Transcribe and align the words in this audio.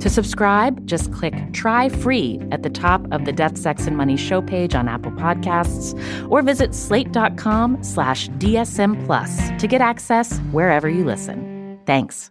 To 0.00 0.08
subscribe, 0.08 0.86
just 0.86 1.12
click 1.12 1.34
Try 1.52 1.88
Free 1.88 2.40
at 2.52 2.62
the 2.62 2.70
top 2.70 3.06
of 3.10 3.24
the 3.24 3.32
Death, 3.32 3.58
Sex, 3.58 3.86
and 3.86 3.96
Money 3.96 4.16
show 4.16 4.40
page 4.40 4.74
on 4.74 4.88
Apple 4.88 5.12
Podcasts 5.12 5.94
or 6.30 6.42
visit 6.42 6.74
slate.com 6.74 7.82
slash 7.82 8.28
DSM 8.30 9.04
Plus 9.06 9.50
to 9.58 9.66
get 9.66 9.80
access 9.80 10.38
wherever 10.52 10.88
you 10.88 11.04
listen. 11.04 11.80
Thanks. 11.84 12.30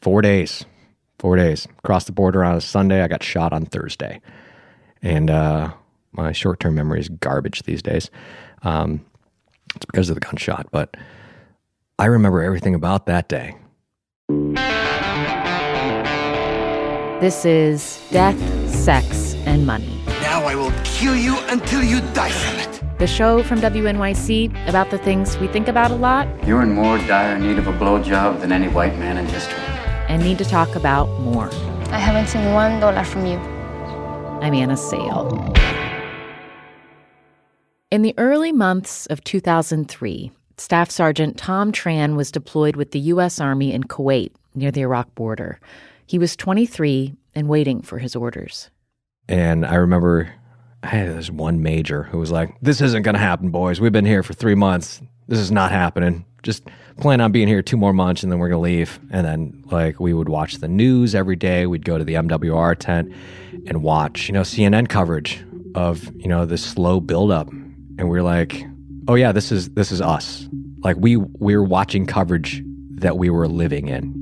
Four 0.00 0.22
days. 0.22 0.64
Four 1.18 1.36
days. 1.36 1.66
Crossed 1.82 2.06
the 2.06 2.12
border 2.12 2.44
on 2.44 2.56
a 2.56 2.60
Sunday. 2.60 3.02
I 3.02 3.08
got 3.08 3.22
shot 3.22 3.52
on 3.52 3.66
Thursday. 3.66 4.20
And 5.02 5.28
uh, 5.28 5.72
my 6.12 6.32
short 6.32 6.60
term 6.60 6.76
memory 6.76 7.00
is 7.00 7.08
garbage 7.08 7.64
these 7.64 7.82
days. 7.82 8.10
Um, 8.62 9.04
it's 9.74 9.84
because 9.84 10.08
of 10.08 10.14
the 10.14 10.20
gunshot, 10.20 10.68
but 10.70 10.96
I 11.98 12.06
remember 12.06 12.42
everything 12.42 12.74
about 12.74 13.06
that 13.06 13.28
day. 13.28 13.56
This 17.20 17.44
is 17.44 18.00
Death, 18.10 18.38
Sex, 18.70 19.34
and 19.46 19.66
Money. 19.66 20.00
Now 20.22 20.44
I 20.44 20.54
will 20.54 20.72
kill 20.84 21.16
you 21.16 21.36
until 21.48 21.82
you 21.82 22.00
die 22.12 22.30
from 22.30 22.56
it. 22.60 22.98
The 22.98 23.06
show 23.08 23.42
from 23.42 23.60
WNYC 23.60 24.68
about 24.68 24.90
the 24.90 24.98
things 24.98 25.36
we 25.38 25.48
think 25.48 25.66
about 25.68 25.90
a 25.90 25.96
lot 25.96 26.26
You're 26.46 26.62
in 26.62 26.72
more 26.72 26.98
dire 26.98 27.38
need 27.38 27.58
of 27.58 27.66
a 27.66 27.72
blowjob 27.72 28.40
than 28.40 28.52
any 28.52 28.68
white 28.68 28.96
man 28.98 29.16
in 29.18 29.26
history. 29.26 29.58
and 30.08 30.22
need 30.22 30.38
to 30.38 30.44
talk 30.44 30.74
about 30.76 31.06
more. 31.20 31.50
I 31.90 31.98
haven't 31.98 32.28
seen 32.28 32.52
one 32.52 32.78
dollar 32.80 33.04
from 33.04 33.26
you. 33.26 33.38
I'm 34.40 34.54
Anna 34.54 34.76
Sale. 34.76 35.52
In 37.90 38.02
the 38.02 38.14
early 38.18 38.52
months 38.52 39.06
of 39.06 39.24
2003, 39.24 40.30
Staff 40.56 40.90
Sergeant 40.90 41.38
Thom 41.38 41.72
Tran 41.72 42.14
was 42.16 42.30
deployed 42.30 42.76
with 42.76 42.92
the 42.92 43.00
U.S. 43.12 43.40
Army 43.40 43.72
in 43.72 43.84
Kuwait 43.84 44.30
near 44.54 44.70
the 44.70 44.82
Iraq 44.82 45.12
border. 45.14 45.58
He 46.08 46.18
was 46.18 46.36
23 46.36 47.14
and 47.34 47.48
waiting 47.48 47.82
for 47.82 47.98
his 47.98 48.16
orders. 48.16 48.70
And 49.28 49.66
I 49.66 49.74
remember 49.74 50.32
I 50.82 50.86
had 50.86 51.14
this 51.14 51.28
one 51.30 51.62
major 51.62 52.04
who 52.04 52.18
was 52.18 52.30
like, 52.30 52.58
This 52.62 52.80
isn't 52.80 53.02
going 53.02 53.14
to 53.14 53.20
happen, 53.20 53.50
boys. 53.50 53.78
We've 53.78 53.92
been 53.92 54.06
here 54.06 54.22
for 54.22 54.32
three 54.32 54.54
months. 54.54 55.02
This 55.28 55.38
is 55.38 55.52
not 55.52 55.70
happening. 55.70 56.24
Just 56.42 56.66
plan 56.96 57.20
on 57.20 57.30
being 57.30 57.46
here 57.46 57.60
two 57.60 57.76
more 57.76 57.92
months 57.92 58.22
and 58.22 58.32
then 58.32 58.38
we're 58.38 58.48
going 58.48 58.58
to 58.58 58.64
leave. 58.64 58.98
And 59.10 59.26
then, 59.26 59.64
like, 59.66 60.00
we 60.00 60.14
would 60.14 60.30
watch 60.30 60.54
the 60.54 60.68
news 60.68 61.14
every 61.14 61.36
day. 61.36 61.66
We'd 61.66 61.84
go 61.84 61.98
to 61.98 62.04
the 62.04 62.14
MWR 62.14 62.74
tent 62.78 63.12
and 63.66 63.82
watch, 63.82 64.28
you 64.28 64.32
know, 64.32 64.40
CNN 64.40 64.88
coverage 64.88 65.44
of, 65.74 66.10
you 66.16 66.28
know, 66.28 66.46
this 66.46 66.64
slow 66.64 67.00
buildup. 67.00 67.50
And 67.50 68.08
we're 68.08 68.22
like, 68.22 68.64
Oh, 69.08 69.14
yeah, 69.14 69.32
this 69.32 69.52
is, 69.52 69.68
this 69.70 69.92
is 69.92 70.00
us. 70.00 70.48
Like, 70.82 70.96
we, 70.96 71.16
we 71.16 71.54
were 71.54 71.64
watching 71.64 72.06
coverage 72.06 72.62
that 72.92 73.18
we 73.18 73.28
were 73.28 73.46
living 73.46 73.88
in. 73.88 74.17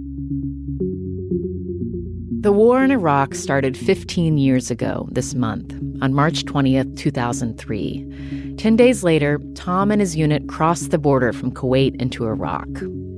The 2.46 2.52
war 2.52 2.84
in 2.84 2.92
Iraq 2.92 3.34
started 3.34 3.76
15 3.76 4.38
years 4.38 4.70
ago 4.70 5.08
this 5.10 5.34
month, 5.34 5.74
on 6.00 6.14
March 6.14 6.44
20th, 6.44 6.96
2003. 6.96 8.54
Ten 8.56 8.76
days 8.76 9.02
later, 9.02 9.40
Thom 9.56 9.90
and 9.90 10.00
his 10.00 10.14
unit 10.14 10.46
crossed 10.46 10.92
the 10.92 10.98
border 10.98 11.32
from 11.32 11.50
Kuwait 11.50 12.00
into 12.00 12.24
Iraq. 12.24 12.68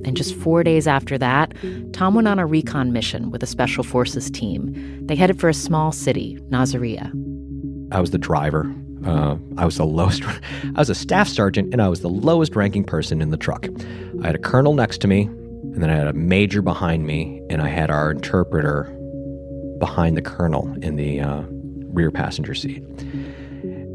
And 0.06 0.16
just 0.16 0.34
four 0.34 0.64
days 0.64 0.86
after 0.86 1.18
that, 1.18 1.52
Thom 1.92 2.14
went 2.14 2.26
on 2.26 2.38
a 2.38 2.46
recon 2.46 2.90
mission 2.90 3.30
with 3.30 3.42
a 3.42 3.46
special 3.46 3.84
forces 3.84 4.30
team. 4.30 4.74
They 5.06 5.14
headed 5.14 5.38
for 5.38 5.50
a 5.50 5.54
small 5.54 5.92
city, 5.92 6.38
Nasiriyah. 6.48 7.12
I 7.92 8.00
was 8.00 8.12
the 8.12 8.16
driver. 8.16 8.74
Uh, 9.04 9.36
I 9.58 9.66
was 9.66 9.76
the 9.76 9.84
lowest. 9.84 10.22
I 10.74 10.78
was 10.78 10.88
a 10.88 10.94
staff 10.94 11.28
sergeant, 11.28 11.74
and 11.74 11.82
I 11.82 11.88
was 11.88 12.00
the 12.00 12.08
lowest 12.08 12.56
ranking 12.56 12.82
person 12.82 13.20
in 13.20 13.28
the 13.28 13.36
truck. 13.36 13.66
I 14.22 14.28
had 14.28 14.36
a 14.36 14.38
colonel 14.38 14.72
next 14.72 15.02
to 15.02 15.06
me, 15.06 15.24
and 15.24 15.82
then 15.82 15.90
I 15.90 15.96
had 15.96 16.08
a 16.08 16.14
major 16.14 16.62
behind 16.62 17.06
me, 17.06 17.42
and 17.50 17.60
I 17.60 17.68
had 17.68 17.90
our 17.90 18.10
interpreter 18.10 18.94
behind 19.78 20.16
the 20.16 20.22
colonel 20.22 20.74
in 20.82 20.96
the 20.96 21.20
uh, 21.20 21.42
rear 21.92 22.10
passenger 22.10 22.54
seat. 22.54 22.82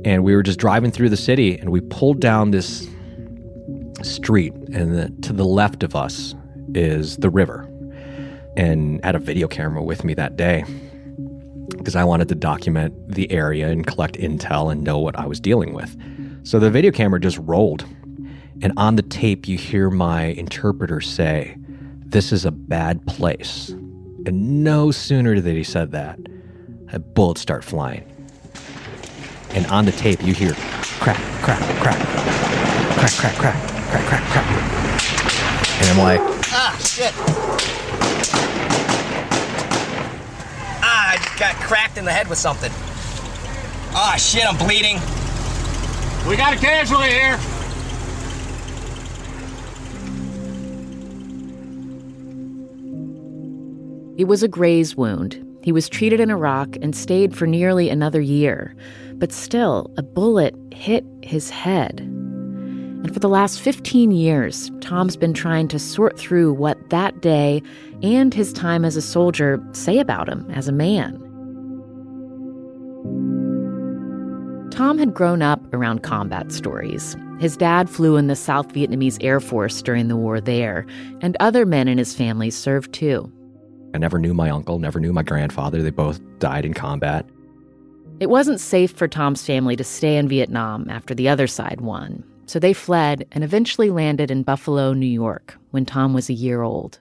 And 0.06 0.24
we 0.24 0.36
were 0.36 0.44
just 0.44 0.60
driving 0.60 0.92
through 0.92 1.10
the 1.10 1.18
city, 1.18 1.58
and 1.58 1.70
we 1.70 1.82
pulled 1.82 2.20
down 2.20 2.52
this 2.52 2.88
street, 4.02 4.54
and 4.74 4.96
the, 4.96 5.14
to 5.22 5.34
the 5.34 5.46
left 5.46 5.84
of 5.84 5.96
us 5.96 6.36
is 6.74 7.18
the 7.18 7.30
river. 7.30 7.70
And 8.56 9.00
I 9.04 9.08
had 9.08 9.16
a 9.16 9.20
video 9.20 9.48
camera 9.48 9.84
with 9.84 10.04
me 10.04 10.14
that 10.16 10.36
day 10.36 10.66
because 11.70 11.96
I 11.96 12.04
wanted 12.04 12.30
to 12.30 12.36
document 12.36 12.94
the 13.14 13.32
area 13.32 13.70
and 13.70 13.86
collect 13.86 14.16
intel 14.16 14.72
and 14.72 14.84
know 14.84 15.00
what 15.00 15.18
I 15.18 15.26
was 15.26 15.40
dealing 15.40 15.74
with. 15.74 15.98
So 16.44 16.60
the 16.60 16.70
video 16.70 16.92
camera 16.92 17.20
just 17.20 17.38
rolled. 17.40 17.86
And 18.62 18.72
on 18.78 18.96
the 18.96 19.02
tape, 19.02 19.48
you 19.48 19.58
hear 19.58 19.90
my 19.90 20.26
interpreter 20.26 21.02
say, 21.02 21.58
This 22.06 22.32
is 22.32 22.46
a 22.46 22.52
bad 22.52 23.06
place. 23.08 23.74
And 24.26 24.64
no 24.64 24.92
sooner 24.92 25.36
did 25.36 25.46
he 25.46 25.64
said 25.64 25.92
that, 25.92 26.18
a 26.94 27.00
bullets 27.00 27.42
start 27.42 27.64
flying. 27.64 28.06
And 29.50 29.66
on 29.68 29.86
the 29.86 29.92
tape, 29.92 30.24
you 30.24 30.34
hear 30.34 30.54
crack, 31.00 31.18
crack, 31.42 31.60
crack, 31.82 31.98
crack, 32.00 33.12
crack, 33.12 33.36
crack, 33.36 33.56
crack, 33.90 34.06
crack, 34.08 34.24
crack. 34.32 35.82
And 35.82 35.90
I'm 35.90 35.98
like, 35.98 36.22
Ah, 36.56 36.78
shit. 36.80 37.12
Ah, 40.82 41.12
I 41.12 41.18
just 41.18 41.38
got 41.40 41.56
cracked 41.56 41.98
in 41.98 42.06
the 42.06 42.12
head 42.12 42.30
with 42.30 42.38
something. 42.38 42.72
Ah, 43.96 44.16
shit, 44.18 44.46
I'm 44.46 44.58
bleeding. 44.58 45.00
We 46.30 46.38
got 46.38 46.54
a 46.54 46.58
casualty 46.58 47.10
here. 47.10 47.38
It 54.16 54.26
was 54.26 54.44
a 54.44 54.48
graze 54.48 54.96
wound. 54.96 55.44
He 55.64 55.72
was 55.72 55.90
treated 55.90 56.20
in 56.20 56.30
Iraq 56.30 56.76
and 56.82 56.96
stayed 56.96 57.36
for 57.36 57.48
nearly 57.48 57.90
another 57.90 58.22
year. 58.22 58.76
But 59.16 59.32
still, 59.32 59.92
a 59.98 60.04
bullet 60.04 60.56
hit 60.72 61.04
his 61.24 61.50
head. 61.50 62.00
And 62.00 63.12
for 63.12 63.20
the 63.20 63.30
last 63.30 63.60
15 63.60 64.12
years, 64.12 64.72
Thom's 64.82 65.18
been 65.18 65.34
trying 65.34 65.68
to 65.70 65.80
sort 65.80 66.20
through 66.20 66.54
what 66.54 66.90
that 66.90 67.22
day 67.22 67.64
and 68.04 68.34
his 68.34 68.54
time 68.54 68.86
as 68.86 68.96
a 68.96 69.02
soldier 69.02 69.62
say 69.72 69.98
about 69.98 70.30
him 70.30 70.50
as 70.52 70.68
a 70.68 70.72
man. 70.72 71.20
Thom 74.72 74.98
had 74.98 75.14
grown 75.14 75.42
up 75.42 75.74
around 75.74 76.04
combat 76.04 76.52
stories. 76.52 77.16
His 77.40 77.58
dad 77.58 77.90
flew 77.90 78.16
in 78.16 78.28
the 78.28 78.36
South 78.36 78.74
Vietnamese 78.74 79.18
Air 79.24 79.40
Force 79.40 79.82
during 79.82 80.08
the 80.08 80.16
war 80.16 80.40
there, 80.40 80.86
and 81.22 81.36
other 81.40 81.66
men 81.66 81.88
in 81.88 81.98
his 81.98 82.14
family 82.14 82.50
served 82.50 82.94
too. 82.94 83.32
I 83.94 83.98
never 84.00 84.20
knew 84.20 84.34
my 84.34 84.50
uncle, 84.50 84.80
never 84.80 85.00
knew 85.00 85.14
my 85.14 85.24
grandfather. 85.24 85.82
They 85.82 85.92
both 85.92 86.20
died 86.40 86.66
in 86.66 86.74
combat. 86.74 87.26
It 88.20 88.30
wasn't 88.30 88.60
safe 88.60 88.92
for 88.92 89.08
Thom's 89.08 89.46
family 89.46 89.76
to 89.76 89.84
stay 89.84 90.18
in 90.18 90.28
Vietnam 90.28 90.90
after 90.90 91.14
the 91.14 91.30
other 91.30 91.48
side 91.48 91.82
won, 91.82 92.24
so 92.46 92.60
they 92.60 92.74
fled 92.74 93.28
and 93.32 93.44
eventually 93.44 93.90
landed 93.90 94.32
in 94.32 94.44
Buffalo, 94.44 94.94
New 94.94 95.06
York, 95.06 95.58
when 95.72 95.86
Thom 95.86 96.14
was 96.14 96.30
a 96.30 96.34
year 96.34 96.62
old. 96.62 97.00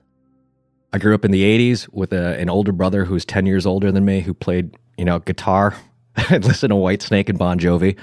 I 0.91 0.99
grew 0.99 1.15
up 1.15 1.25
in 1.25 1.31
the 1.31 1.43
80s 1.43 1.87
with 1.91 2.13
a, 2.13 2.39
an 2.39 2.49
older 2.49 2.71
brother 2.71 3.05
who 3.05 3.13
was 3.13 3.25
10 3.25 3.45
years 3.45 3.65
older 3.65 3.91
than 3.91 4.05
me 4.05 4.21
who 4.21 4.33
played, 4.33 4.75
you 4.97 5.05
know, 5.05 5.19
guitar 5.19 5.75
and 6.29 6.45
listened 6.45 6.71
to 6.71 6.75
Whitesnake 6.75 7.29
and 7.29 7.39
Bon 7.39 7.59
Jovi. 7.59 7.97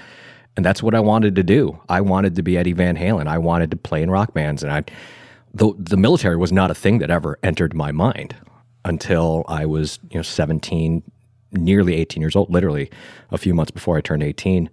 And 0.57 0.67
that's 0.67 0.83
what 0.83 0.97
I 0.97 1.01
wanted 1.01 1.37
to 1.37 1.45
do. 1.45 1.79
I 1.89 2.01
wanted 2.01 2.35
to 2.35 2.43
be 2.43 2.59
Eddie 2.59 2.73
Van 2.73 2.97
Halen. 2.97 3.29
I 3.29 3.39
wanted 3.39 3.71
to 3.71 3.77
play 3.77 4.03
in 4.03 4.11
rock 4.11 4.35
bands. 4.35 4.65
And 4.65 4.73
I, 4.73 4.85
the, 5.55 5.73
the 5.79 5.97
military 5.97 6.37
was 6.37 6.51
not 6.51 6.73
a 6.73 6.75
thing 6.75 6.99
that 6.99 7.11
ever 7.11 7.39
entered 7.45 7.75
my 7.75 7.93
mind 7.93 8.35
until 8.85 9.45
I 9.49 9.67
was, 9.67 9.99
you 10.11 10.19
know, 10.19 10.23
17, 10.23 11.03
nearly 11.53 11.95
18 11.95 12.21
years 12.21 12.37
old, 12.37 12.51
literally 12.51 12.91
a 13.31 13.39
few 13.39 13.55
months 13.55 13.71
before 13.71 13.97
I 13.97 14.01
turned 14.01 14.23
18. 14.23 14.71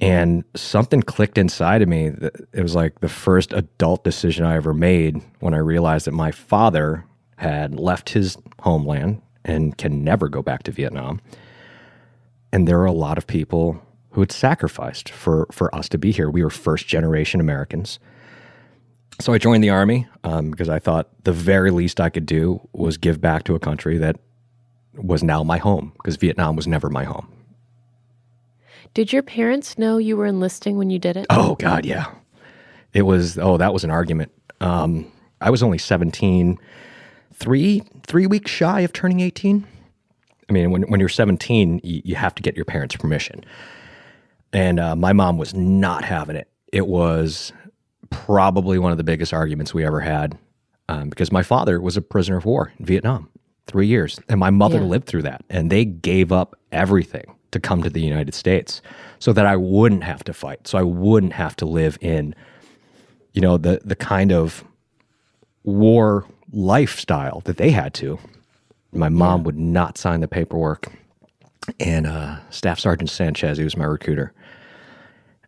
And 0.00 0.44
something 0.56 1.00
clicked 1.00 1.38
inside 1.38 1.80
of 1.80 1.88
me. 1.88 2.12
It 2.52 2.62
was 2.62 2.74
like 2.74 3.00
the 3.00 3.08
first 3.08 3.52
adult 3.52 4.02
decision 4.02 4.44
I 4.44 4.56
ever 4.56 4.74
made 4.74 5.22
when 5.38 5.54
I 5.54 5.58
realized 5.58 6.06
that 6.06 6.12
my 6.12 6.32
father 6.32 7.04
had 7.36 7.78
left 7.78 8.10
his 8.10 8.36
homeland 8.60 9.22
and 9.44 9.76
can 9.78 10.02
never 10.02 10.28
go 10.28 10.42
back 10.42 10.64
to 10.64 10.72
Vietnam. 10.72 11.20
And 12.52 12.66
there 12.66 12.80
are 12.80 12.86
a 12.86 12.92
lot 12.92 13.16
of 13.16 13.26
people 13.26 13.80
who 14.10 14.20
had 14.20 14.32
sacrificed 14.32 15.08
for, 15.08 15.46
for 15.50 15.74
us 15.74 15.88
to 15.90 15.98
be 15.98 16.12
here. 16.12 16.30
We 16.30 16.42
were 16.42 16.50
first 16.50 16.86
generation 16.86 17.40
Americans. 17.40 17.98
So 19.22 19.32
I 19.32 19.38
joined 19.38 19.62
the 19.62 19.70
army 19.70 20.08
um, 20.24 20.50
because 20.50 20.68
I 20.68 20.80
thought 20.80 21.08
the 21.22 21.32
very 21.32 21.70
least 21.70 22.00
I 22.00 22.10
could 22.10 22.26
do 22.26 22.60
was 22.72 22.96
give 22.96 23.20
back 23.20 23.44
to 23.44 23.54
a 23.54 23.60
country 23.60 23.96
that 23.98 24.18
was 24.94 25.22
now 25.22 25.44
my 25.44 25.58
home 25.58 25.92
because 25.94 26.16
Vietnam 26.16 26.56
was 26.56 26.66
never 26.66 26.90
my 26.90 27.04
home. 27.04 27.32
Did 28.94 29.12
your 29.12 29.22
parents 29.22 29.78
know 29.78 29.96
you 29.96 30.16
were 30.16 30.26
enlisting 30.26 30.76
when 30.76 30.90
you 30.90 30.98
did 30.98 31.16
it? 31.16 31.26
Oh, 31.30 31.54
God, 31.54 31.84
yeah. 31.86 32.12
It 32.94 33.02
was, 33.02 33.38
oh, 33.38 33.58
that 33.58 33.72
was 33.72 33.84
an 33.84 33.90
argument. 33.92 34.32
Um, 34.60 35.06
I 35.40 35.50
was 35.50 35.62
only 35.62 35.78
17, 35.78 36.58
three, 37.32 37.84
three 38.04 38.26
weeks 38.26 38.50
shy 38.50 38.80
of 38.80 38.92
turning 38.92 39.20
18. 39.20 39.64
I 40.50 40.52
mean, 40.52 40.72
when, 40.72 40.82
when 40.82 40.98
you're 40.98 41.08
17, 41.08 41.80
you, 41.84 42.02
you 42.04 42.16
have 42.16 42.34
to 42.34 42.42
get 42.42 42.56
your 42.56 42.64
parents' 42.64 42.96
permission. 42.96 43.44
And 44.52 44.80
uh, 44.80 44.96
my 44.96 45.12
mom 45.12 45.38
was 45.38 45.54
not 45.54 46.04
having 46.04 46.34
it. 46.34 46.48
It 46.72 46.88
was 46.88 47.52
probably 48.12 48.78
one 48.78 48.92
of 48.92 48.98
the 48.98 49.04
biggest 49.04 49.32
arguments 49.32 49.72
we 49.74 49.84
ever 49.84 50.00
had 50.00 50.38
um, 50.88 51.08
because 51.08 51.32
my 51.32 51.42
father 51.42 51.80
was 51.80 51.96
a 51.96 52.02
prisoner 52.02 52.36
of 52.36 52.44
war 52.44 52.72
in 52.78 52.86
Vietnam, 52.86 53.28
three 53.66 53.86
years. 53.86 54.20
And 54.28 54.38
my 54.40 54.50
mother 54.50 54.78
Yeah. 54.78 54.84
lived 54.84 55.06
through 55.06 55.22
that. 55.22 55.44
And 55.50 55.70
they 55.70 55.84
gave 55.84 56.32
up 56.32 56.56
everything 56.70 57.34
to 57.52 57.60
come 57.60 57.82
to 57.82 57.90
the 57.90 58.00
United 58.00 58.34
States 58.34 58.80
so 59.18 59.32
that 59.32 59.46
I 59.46 59.56
wouldn't 59.56 60.04
have 60.04 60.24
to 60.24 60.32
fight, 60.32 60.66
so 60.66 60.78
I 60.78 60.82
wouldn't 60.82 61.34
have 61.34 61.54
to 61.56 61.66
live 61.66 61.98
in, 62.00 62.34
you 63.32 63.40
know, 63.40 63.56
the, 63.58 63.80
the 63.84 63.94
kind 63.96 64.32
of 64.32 64.64
war 65.64 66.24
lifestyle 66.52 67.40
that 67.44 67.56
they 67.56 67.70
had 67.70 67.94
to. 67.94 68.18
My 68.92 69.08
mom 69.08 69.44
would 69.44 69.58
not 69.58 69.96
sign 69.96 70.20
the 70.20 70.28
paperwork. 70.28 70.92
And 71.78 72.06
uh, 72.06 72.38
Staff 72.50 72.80
Sergeant 72.80 73.08
Sanchez, 73.10 73.56
he 73.58 73.64
was 73.64 73.76
my 73.76 73.84
recruiter. 73.84 74.32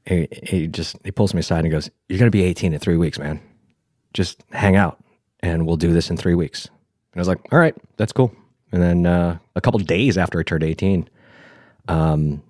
He, 0.06 0.29
he 0.43 0.67
just 0.67 0.97
he 1.05 1.11
pulls 1.11 1.35
me 1.35 1.41
aside 1.41 1.65
and 1.65 1.71
goes, 1.71 1.91
"You're 2.09 2.19
going 2.19 2.31
to 2.31 2.37
be 2.37 2.45
18 2.45 2.73
in 2.73 2.79
three 2.79 2.97
weeks, 2.97 3.19
man. 3.19 3.41
Just 4.12 4.43
hang 4.53 4.77
out, 4.77 5.03
and 5.41 5.67
we'll 5.67 5.77
do 5.77 5.93
this 5.93 6.11
in 6.11 6.17
three 6.17 6.35
weeks." 6.35 6.67
And 6.67 7.17
I 7.17 7.21
was 7.21 7.29
like, 7.29 7.41
"All 7.53 7.59
right, 7.59 7.75
that's 7.97 8.12
cool." 8.12 8.35
And 8.73 8.83
then 8.83 9.06
uh, 9.06 9.39
a 9.55 9.61
couple 9.61 9.79
days 9.81 10.19
after 10.19 10.41
I 10.41 10.43
turned 10.43 10.65
18, 10.65 11.09
um, 11.87 12.43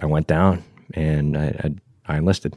I 0.00 0.06
went 0.06 0.28
down 0.28 0.62
and 0.94 1.36
I, 1.36 1.46
I, 2.06 2.14
I 2.14 2.16
enlisted. 2.18 2.56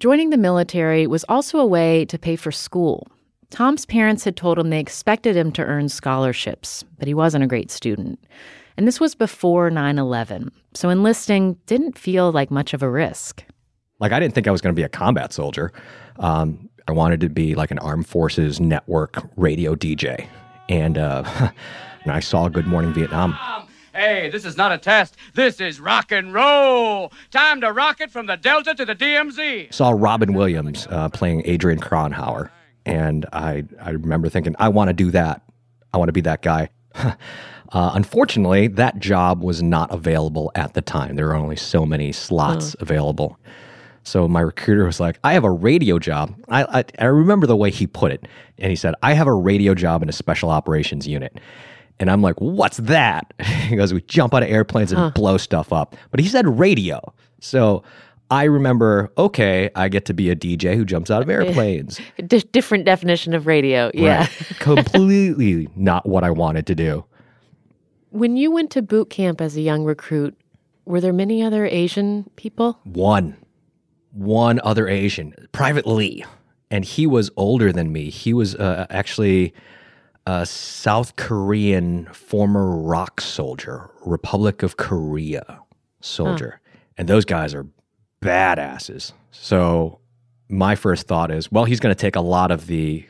Joining 0.00 0.30
the 0.30 0.36
military 0.36 1.06
was 1.06 1.24
also 1.28 1.60
a 1.60 1.66
way 1.66 2.04
to 2.06 2.18
pay 2.18 2.34
for 2.34 2.50
school. 2.50 3.06
Thom's 3.50 3.86
parents 3.86 4.24
had 4.24 4.36
told 4.36 4.58
him 4.58 4.70
they 4.70 4.80
expected 4.80 5.36
him 5.36 5.52
to 5.52 5.62
earn 5.62 5.88
scholarships, 5.88 6.84
but 6.98 7.06
he 7.06 7.14
wasn't 7.14 7.44
a 7.44 7.46
great 7.46 7.70
student. 7.70 8.18
And 8.82 8.88
this 8.88 8.98
was 8.98 9.14
before 9.14 9.70
9 9.70 9.96
11, 9.96 10.50
so 10.74 10.90
enlisting 10.90 11.56
didn't 11.66 11.96
feel 11.96 12.32
like 12.32 12.50
much 12.50 12.74
of 12.74 12.82
a 12.82 12.90
risk. 12.90 13.44
Like 14.00 14.10
I 14.10 14.18
didn't 14.18 14.34
think 14.34 14.48
I 14.48 14.50
was 14.50 14.60
going 14.60 14.74
to 14.74 14.76
be 14.76 14.82
a 14.82 14.88
combat 14.88 15.32
soldier. 15.32 15.70
Um, 16.18 16.68
I 16.88 16.90
wanted 16.90 17.20
to 17.20 17.28
be 17.28 17.54
like 17.54 17.70
an 17.70 17.78
armed 17.78 18.08
forces 18.08 18.58
network 18.58 19.24
radio 19.36 19.76
DJ, 19.76 20.26
and 20.68 20.98
uh, 20.98 21.22
and 22.02 22.10
I 22.10 22.18
saw 22.18 22.48
Good 22.48 22.66
Morning 22.66 22.92
Vietnam. 22.92 23.38
Hey, 23.94 24.30
this 24.30 24.44
is 24.44 24.56
not 24.56 24.72
a 24.72 24.78
test. 24.78 25.16
This 25.34 25.60
is 25.60 25.78
rock 25.78 26.10
and 26.10 26.34
roll. 26.34 27.12
Time 27.30 27.60
to 27.60 27.72
rock 27.72 28.00
it 28.00 28.10
from 28.10 28.26
the 28.26 28.36
Delta 28.36 28.74
to 28.74 28.84
the 28.84 28.96
DMZ. 28.96 29.72
saw 29.72 29.90
Robin 29.90 30.34
Williams 30.34 30.88
uh, 30.90 31.08
playing 31.08 31.42
Adrian 31.44 31.78
Cronauer, 31.78 32.50
and 32.84 33.26
I 33.32 33.62
I 33.80 33.90
remember 33.90 34.28
thinking 34.28 34.56
I 34.58 34.70
want 34.70 34.88
to 34.88 34.92
do 34.92 35.12
that. 35.12 35.40
I 35.94 35.98
want 35.98 36.08
to 36.08 36.12
be 36.12 36.22
that 36.22 36.42
guy. 36.42 36.70
uh, 37.72 37.92
unfortunately, 37.94 38.68
that 38.68 38.98
job 38.98 39.42
was 39.42 39.62
not 39.62 39.90
available 39.92 40.52
at 40.54 40.74
the 40.74 40.82
time. 40.82 41.16
There 41.16 41.26
were 41.26 41.34
only 41.34 41.56
so 41.56 41.86
many 41.86 42.12
slots 42.12 42.76
available. 42.80 43.38
So 44.04 44.26
my 44.28 44.40
recruiter 44.40 44.84
was 44.84 44.98
like, 45.00 45.18
"I 45.24 45.32
have 45.34 45.44
a 45.44 45.50
radio 45.50 45.98
job." 45.98 46.34
I, 46.48 46.64
I 46.80 46.84
I 46.98 47.04
remember 47.06 47.46
the 47.46 47.56
way 47.56 47.70
he 47.70 47.86
put 47.86 48.12
it, 48.12 48.26
and 48.58 48.70
he 48.70 48.76
said, 48.76 48.94
"I 49.02 49.14
have 49.14 49.26
a 49.26 49.32
radio 49.34 49.74
job 49.74 50.02
in 50.02 50.08
a 50.08 50.12
special 50.12 50.50
operations 50.50 51.06
unit." 51.06 51.38
And 52.00 52.10
I'm 52.10 52.20
like, 52.20 52.34
"What's 52.40 52.78
that?" 52.78 53.32
he 53.42 53.76
goes, 53.76 53.94
"We 53.94 54.02
jump 54.02 54.34
out 54.34 54.42
of 54.42 54.50
airplanes 54.50 54.92
and 54.92 55.14
blow 55.14 55.36
stuff 55.36 55.72
up." 55.72 55.94
But 56.10 56.20
he 56.20 56.26
said 56.28 56.58
radio, 56.58 57.00
so 57.40 57.84
I 58.30 58.44
remember. 58.44 59.12
Okay, 59.16 59.70
I 59.76 59.88
get 59.88 60.04
to 60.06 60.14
be 60.14 60.30
a 60.30 60.36
DJ 60.36 60.74
who 60.74 60.84
jumps 60.84 61.10
out 61.10 61.22
of 61.22 61.30
airplanes. 61.36 62.00
D- 62.26 62.42
different 62.52 62.84
definition 62.84 63.34
of 63.34 63.46
radio. 63.46 63.90
Yeah. 63.94 64.20
Right. 64.20 64.30
completely 64.58 65.68
not 65.76 66.08
what 66.08 66.24
I 66.24 66.30
wanted 66.32 66.66
to 66.66 66.74
do. 66.74 67.04
When 68.12 68.36
you 68.36 68.50
went 68.50 68.70
to 68.72 68.82
boot 68.82 69.08
camp 69.08 69.40
as 69.40 69.56
a 69.56 69.62
young 69.62 69.84
recruit, 69.84 70.38
were 70.84 71.00
there 71.00 71.14
many 71.14 71.42
other 71.42 71.64
Asian 71.64 72.28
people? 72.36 72.78
One, 72.84 73.38
one 74.10 74.60
other 74.62 74.86
Asian, 74.86 75.34
Private 75.52 75.86
Lee, 75.86 76.22
and 76.70 76.84
he 76.84 77.06
was 77.06 77.30
older 77.36 77.72
than 77.72 77.90
me. 77.90 78.10
He 78.10 78.34
was 78.34 78.54
uh, 78.54 78.86
actually 78.90 79.54
a 80.26 80.44
South 80.44 81.16
Korean 81.16 82.04
former 82.12 82.76
ROK 82.76 83.22
soldier, 83.22 83.90
Republic 84.04 84.62
of 84.62 84.76
Korea 84.76 85.60
soldier, 86.00 86.60
and 86.98 87.08
those 87.08 87.24
guys 87.24 87.54
are 87.54 87.66
badasses. 88.20 89.12
So 89.30 90.00
my 90.50 90.74
first 90.74 91.06
thought 91.08 91.30
is, 91.30 91.50
well, 91.50 91.64
he's 91.64 91.80
going 91.80 91.94
to 91.94 92.00
take 92.00 92.16
a 92.16 92.20
lot 92.20 92.50
of 92.50 92.66
the 92.66 93.06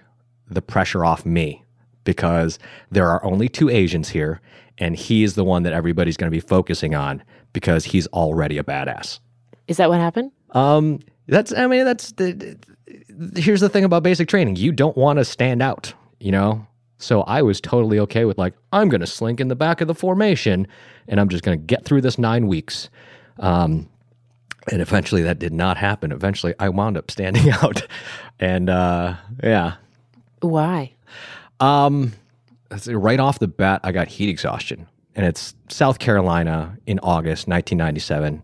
the 0.49 0.63
pressure 0.63 1.05
off 1.05 1.27
me 1.27 1.65
because 2.05 2.59
there 2.91 3.09
are 3.09 3.25
only 3.25 3.49
two 3.49 3.69
Asians 3.69 4.09
here, 4.09 4.41
and 4.79 4.97
he's 4.97 5.35
the 5.35 5.45
one 5.45 5.63
that 5.65 5.73
everybody's 5.73 6.17
going 6.17 6.31
to 6.31 6.35
be 6.35 6.41
focusing 6.41 6.95
on 6.95 7.23
because 7.53 7.85
he's 7.85 8.07
already 8.09 8.59
a 8.59 8.65
badass. 8.65 9.19
Is 9.69 9.77
that 9.77 9.89
what 9.89 10.01
happened? 10.01 10.33
Um, 10.53 11.01
that's 11.29 11.53
I 11.55 11.67
mean 11.67 11.85
that's 11.85 12.13
the, 12.13 12.33
the- 12.33 13.41
here's 13.41 13.61
the 13.61 13.69
thing 13.69 13.85
about 13.85 14.03
basic 14.03 14.29
training. 14.29 14.57
You 14.57 14.73
don't 14.73 14.97
want 14.97 15.19
to 15.19 15.25
stand 15.25 15.63
out, 15.63 15.93
you 16.21 16.33
know. 16.33 16.67
So 16.99 17.23
I 17.23 17.43
was 17.43 17.61
totally 17.61 17.99
okay 18.01 18.25
with 18.25 18.39
like 18.39 18.55
I'm 18.73 18.89
going 18.89 19.01
to 19.01 19.07
slink 19.07 19.41
in 19.41 19.49
the 19.49 19.57
back 19.57 19.81
of 19.81 19.89
the 19.89 19.95
formation, 19.95 20.67
and 21.09 21.19
I'm 21.21 21.29
just 21.29 21.43
going 21.45 21.59
to 21.59 21.65
get 21.65 21.85
through 21.85 22.01
this 22.03 22.19
nine 22.19 22.47
weeks. 22.49 22.91
Um, 23.39 23.89
and 24.71 24.81
eventually 24.81 25.23
that 25.23 25.39
did 25.41 25.53
not 25.53 25.77
happen. 25.77 26.13
Eventually 26.13 26.55
I 26.61 26.69
wound 26.69 26.97
up 26.97 27.11
standing 27.11 27.51
out, 27.63 27.83
and 28.39 28.69
uh, 28.71 29.15
yeah, 29.43 29.75
Why? 30.41 30.93
Um, 31.63 32.13
right 32.89 33.21
off 33.21 33.39
the 33.39 33.47
bat, 33.47 33.81
I 33.85 33.93
got 33.93 34.09
heat 34.09 34.29
exhaustion, 34.29 34.89
and 35.15 35.25
it's 35.25 35.55
South 35.69 36.01
Carolina 36.01 36.77
in 36.87 36.99
August 36.99 37.47
1997, 37.47 38.43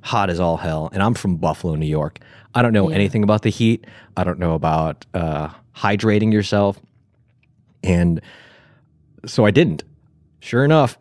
hot 0.00 0.30
as 0.30 0.40
all 0.40 0.56
hell, 0.56 0.88
and 0.92 1.02
I'm 1.02 1.12
from 1.12 1.36
Buffalo, 1.36 1.74
New 1.74 1.86
York. 1.86 2.20
I 2.54 2.62
don't 2.62 2.72
know 2.72 2.88
anything 2.88 3.22
about 3.22 3.42
the 3.42 3.50
heat. 3.50 3.86
I 4.16 4.24
don't 4.24 4.38
know 4.38 4.54
about 4.54 5.04
uh, 5.12 5.50
hydrating 5.76 6.32
yourself, 6.32 6.80
and 7.82 8.22
so 9.26 9.44
I 9.44 9.50
didn't. 9.50 9.84
Sure 10.40 10.64
enough, 10.64 10.96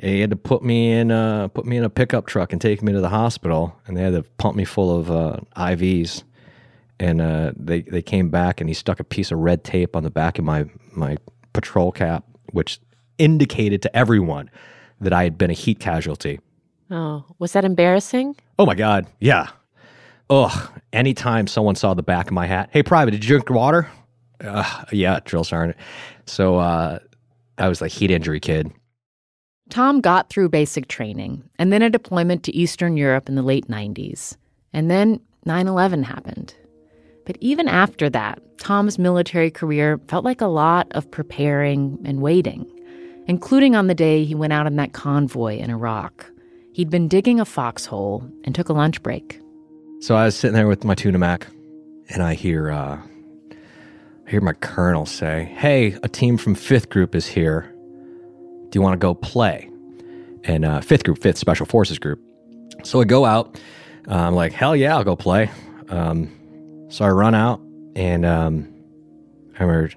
he 0.00 0.20
had 0.20 0.30
to 0.30 0.36
put 0.36 0.62
me 0.62 0.92
in 0.92 1.10
uh, 1.10 1.48
put 1.48 1.66
me 1.66 1.76
in 1.76 1.84
a 1.84 1.90
pickup 1.90 2.26
truck 2.26 2.52
and 2.52 2.62
take 2.62 2.82
me 2.82 2.92
to 2.92 3.00
the 3.00 3.10
hospital, 3.10 3.76
and 3.86 3.94
they 3.94 4.02
had 4.02 4.14
to 4.14 4.22
pump 4.38 4.56
me 4.56 4.64
full 4.64 4.98
of 4.98 5.10
uh, 5.10 5.36
IVs 5.54 6.22
and 7.00 7.20
uh, 7.20 7.52
they 7.56 7.82
they 7.82 8.02
came 8.02 8.28
back 8.28 8.60
and 8.60 8.68
he 8.68 8.74
stuck 8.74 9.00
a 9.00 9.04
piece 9.04 9.30
of 9.30 9.38
red 9.38 9.64
tape 9.64 9.94
on 9.94 10.02
the 10.02 10.10
back 10.10 10.38
of 10.38 10.44
my 10.44 10.64
my 10.92 11.16
patrol 11.52 11.92
cap, 11.92 12.24
which 12.52 12.80
indicated 13.18 13.82
to 13.82 13.96
everyone 13.96 14.50
that 15.00 15.12
I 15.12 15.24
had 15.24 15.38
been 15.38 15.50
a 15.50 15.54
heat 15.54 15.80
casualty. 15.80 16.40
Oh, 16.90 17.24
was 17.38 17.52
that 17.52 17.64
embarrassing? 17.64 18.36
Oh 18.58 18.66
my 18.66 18.74
god, 18.74 19.06
yeah. 19.20 19.48
Ugh. 20.30 20.70
Anytime 20.92 21.46
someone 21.46 21.74
saw 21.74 21.94
the 21.94 22.02
back 22.02 22.26
of 22.26 22.32
my 22.32 22.46
hat, 22.46 22.70
hey, 22.72 22.82
private, 22.82 23.12
did 23.12 23.24
you 23.24 23.28
drink 23.28 23.50
water? 23.50 23.88
Uh, 24.42 24.84
yeah, 24.92 25.20
drill 25.24 25.44
sergeant. 25.44 25.76
So 26.26 26.56
uh, 26.56 26.98
I 27.58 27.68
was 27.68 27.80
like 27.80 27.92
heat 27.92 28.10
injury 28.10 28.40
kid. 28.40 28.70
Thom 29.70 30.00
got 30.00 30.30
through 30.30 30.48
basic 30.48 30.88
training 30.88 31.48
and 31.58 31.72
then 31.72 31.82
a 31.82 31.90
deployment 31.90 32.42
to 32.44 32.54
Eastern 32.56 32.96
Europe 32.96 33.28
in 33.28 33.34
the 33.34 33.42
late 33.42 33.68
90s. 33.68 34.36
And 34.72 34.90
then 34.90 35.20
9 35.44 35.66
11 35.66 36.02
happened. 36.04 36.54
But 37.28 37.36
even 37.40 37.68
after 37.68 38.08
that, 38.08 38.40
Thom's 38.56 38.98
military 38.98 39.50
career 39.50 40.00
felt 40.08 40.24
like 40.24 40.40
a 40.40 40.46
lot 40.46 40.88
of 40.92 41.10
preparing 41.10 41.98
and 42.06 42.22
waiting, 42.22 42.64
including 43.26 43.76
on 43.76 43.86
the 43.86 43.94
day 43.94 44.24
he 44.24 44.34
went 44.34 44.54
out 44.54 44.64
on 44.64 44.76
that 44.76 44.94
convoy 44.94 45.58
in 45.58 45.68
Iraq. 45.68 46.24
He'd 46.72 46.88
been 46.88 47.06
digging 47.06 47.38
a 47.38 47.44
foxhole 47.44 48.26
and 48.44 48.54
took 48.54 48.70
a 48.70 48.72
lunch 48.72 49.02
break. 49.02 49.42
So 50.00 50.16
I 50.16 50.24
was 50.24 50.36
sitting 50.36 50.54
there 50.54 50.66
with 50.68 50.84
my 50.84 50.94
tuna 50.94 51.18
mac, 51.18 51.46
and 52.08 52.22
I 52.22 52.32
hear 52.32 52.70
uh, 52.70 52.98
I 54.26 54.30
hear 54.30 54.40
my 54.40 54.54
colonel 54.54 55.04
say, 55.04 55.52
"Hey, 55.54 55.98
a 56.02 56.08
team 56.08 56.38
from 56.38 56.54
Fifth 56.54 56.88
Group 56.88 57.14
is 57.14 57.26
here 57.26 57.70
Do 58.70 58.78
you 58.78 58.80
want 58.80 58.94
to 58.94 58.98
go 58.98 59.12
play? 59.12 59.70
And 60.44 60.64
uh, 60.64 60.80
fifth 60.80 61.04
group, 61.04 61.20
fifth 61.20 61.36
special 61.36 61.66
forces 61.66 61.98
group. 61.98 62.22
So 62.84 63.02
I 63.02 63.04
go 63.04 63.26
out. 63.26 63.60
Uh, 64.08 64.14
I'm 64.14 64.34
like, 64.34 64.52
hell 64.52 64.74
yeah, 64.74 64.96
I'll 64.96 65.04
go 65.04 65.14
play. 65.14 65.50
Um, 65.90 66.32
so 66.88 67.04
I 67.04 67.10
run 67.10 67.34
out, 67.34 67.60
and 67.94 68.24
um, 68.24 68.74
I 69.58 69.64
remember 69.64 69.90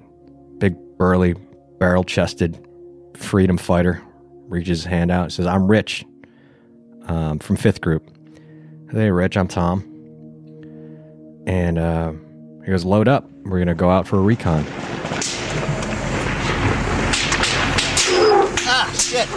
big, 0.57 0.75
burly, 0.97 1.35
barrel 1.79 2.03
chested 2.03 2.65
freedom 3.15 3.57
fighter 3.57 4.01
reaches 4.47 4.83
his 4.83 4.85
hand 4.85 5.11
out 5.11 5.23
and 5.23 5.33
says, 5.33 5.47
I'm 5.47 5.67
Rich 5.67 6.05
um, 7.07 7.39
from 7.39 7.55
fifth 7.55 7.81
group. 7.81 8.03
Hey, 8.91 9.09
Rich, 9.09 9.37
I'm 9.37 9.47
Thom. 9.47 9.87
And 11.47 11.79
uh, 11.79 12.13
he 12.63 12.71
goes, 12.71 12.85
Load 12.85 13.07
up. 13.07 13.29
We're 13.43 13.57
going 13.57 13.67
to 13.67 13.73
go 13.73 13.89
out 13.89 14.07
for 14.07 14.17
a 14.17 14.21
recon. 14.21 14.65
Ah, 18.73 18.93
shit. 18.95 19.27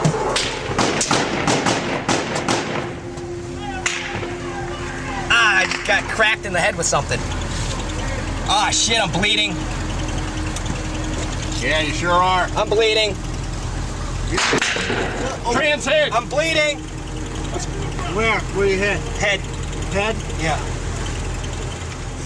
Ah, 5.31 5.61
I 5.61 5.87
got 5.87 6.03
cracked 6.11 6.45
in 6.45 6.53
the 6.53 6.61
head 6.61 6.77
with 6.77 6.87
something. 6.87 7.44
Ah, 8.47 8.71
shit, 8.71 9.01
I'm 9.01 9.11
bleeding. 9.11 9.53
Yeah, 11.63 11.81
you 11.81 11.93
sure 11.95 12.11
are. 12.11 12.47
I'm 12.57 12.69
bleeding. 12.69 13.15
Trans 15.53 15.87
head. 15.87 16.13
I'm 16.13 16.29
bleeding. 16.29 16.79
Where? 18.15 18.39
Where 18.41 18.67
you 18.67 18.77
hit? 18.77 18.99
Head. 19.19 19.41
Head? 19.93 20.15
Yeah. 20.43 20.57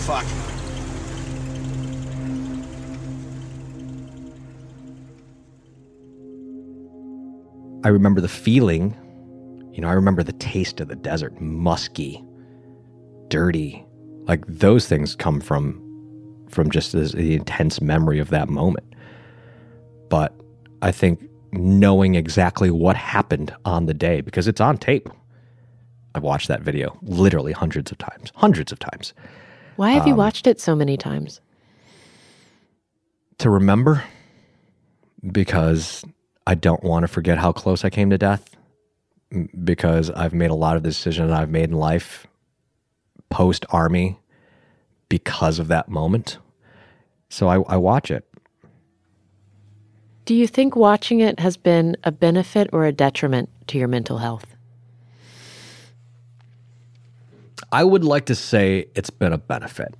Fuck. 0.06 0.24
I 7.84 7.88
remember 7.90 8.20
the 8.20 8.28
feeling, 8.28 8.96
you 9.72 9.80
know, 9.80 9.88
I 9.88 9.92
remember 9.92 10.24
the 10.24 10.32
taste 10.32 10.80
of 10.80 10.88
the 10.88 10.96
desert, 10.96 11.40
musky, 11.40 12.24
dirty. 13.28 13.84
Like 14.24 14.44
those 14.48 14.88
things 14.88 15.14
come 15.14 15.40
from 15.40 15.87
from 16.48 16.70
just 16.70 16.92
this, 16.92 17.12
the 17.12 17.34
intense 17.34 17.80
memory 17.80 18.18
of 18.18 18.30
that 18.30 18.48
moment. 18.48 18.94
But 20.08 20.34
I 20.82 20.92
think 20.92 21.28
knowing 21.52 22.14
exactly 22.14 22.70
what 22.70 22.96
happened 22.96 23.54
on 23.64 23.86
the 23.86 23.94
day 23.94 24.20
because 24.20 24.48
it's 24.48 24.60
on 24.60 24.78
tape. 24.78 25.08
I've 26.14 26.22
watched 26.22 26.48
that 26.48 26.62
video 26.62 26.98
literally 27.02 27.52
hundreds 27.52 27.92
of 27.92 27.98
times, 27.98 28.32
hundreds 28.34 28.72
of 28.72 28.78
times. 28.78 29.14
Why 29.76 29.92
have 29.92 30.06
you 30.06 30.14
um, 30.14 30.18
watched 30.18 30.46
it 30.46 30.60
so 30.60 30.74
many 30.74 30.96
times? 30.96 31.40
To 33.38 33.50
remember 33.50 34.02
because 35.30 36.04
I 36.46 36.54
don't 36.54 36.82
want 36.82 37.04
to 37.04 37.08
forget 37.08 37.38
how 37.38 37.52
close 37.52 37.84
I 37.84 37.90
came 37.90 38.10
to 38.10 38.18
death 38.18 38.56
because 39.62 40.10
I've 40.10 40.34
made 40.34 40.50
a 40.50 40.54
lot 40.54 40.76
of 40.76 40.82
the 40.82 40.88
decisions 40.88 41.30
I've 41.30 41.50
made 41.50 41.70
in 41.70 41.76
life 41.76 42.26
post 43.30 43.66
army 43.70 44.18
because 45.08 45.58
of 45.58 45.68
that 45.68 45.88
moment. 45.88 46.38
So 47.28 47.48
I, 47.48 47.60
I 47.62 47.76
watch 47.76 48.10
it. 48.10 48.24
Do 50.24 50.34
you 50.34 50.46
think 50.46 50.76
watching 50.76 51.20
it 51.20 51.40
has 51.40 51.56
been 51.56 51.96
a 52.04 52.12
benefit 52.12 52.68
or 52.72 52.84
a 52.84 52.92
detriment 52.92 53.48
to 53.68 53.78
your 53.78 53.88
mental 53.88 54.18
health? 54.18 54.44
I 57.72 57.84
would 57.84 58.04
like 58.04 58.26
to 58.26 58.34
say 58.34 58.88
it's 58.94 59.10
been 59.10 59.32
a 59.32 59.38
benefit. 59.38 59.94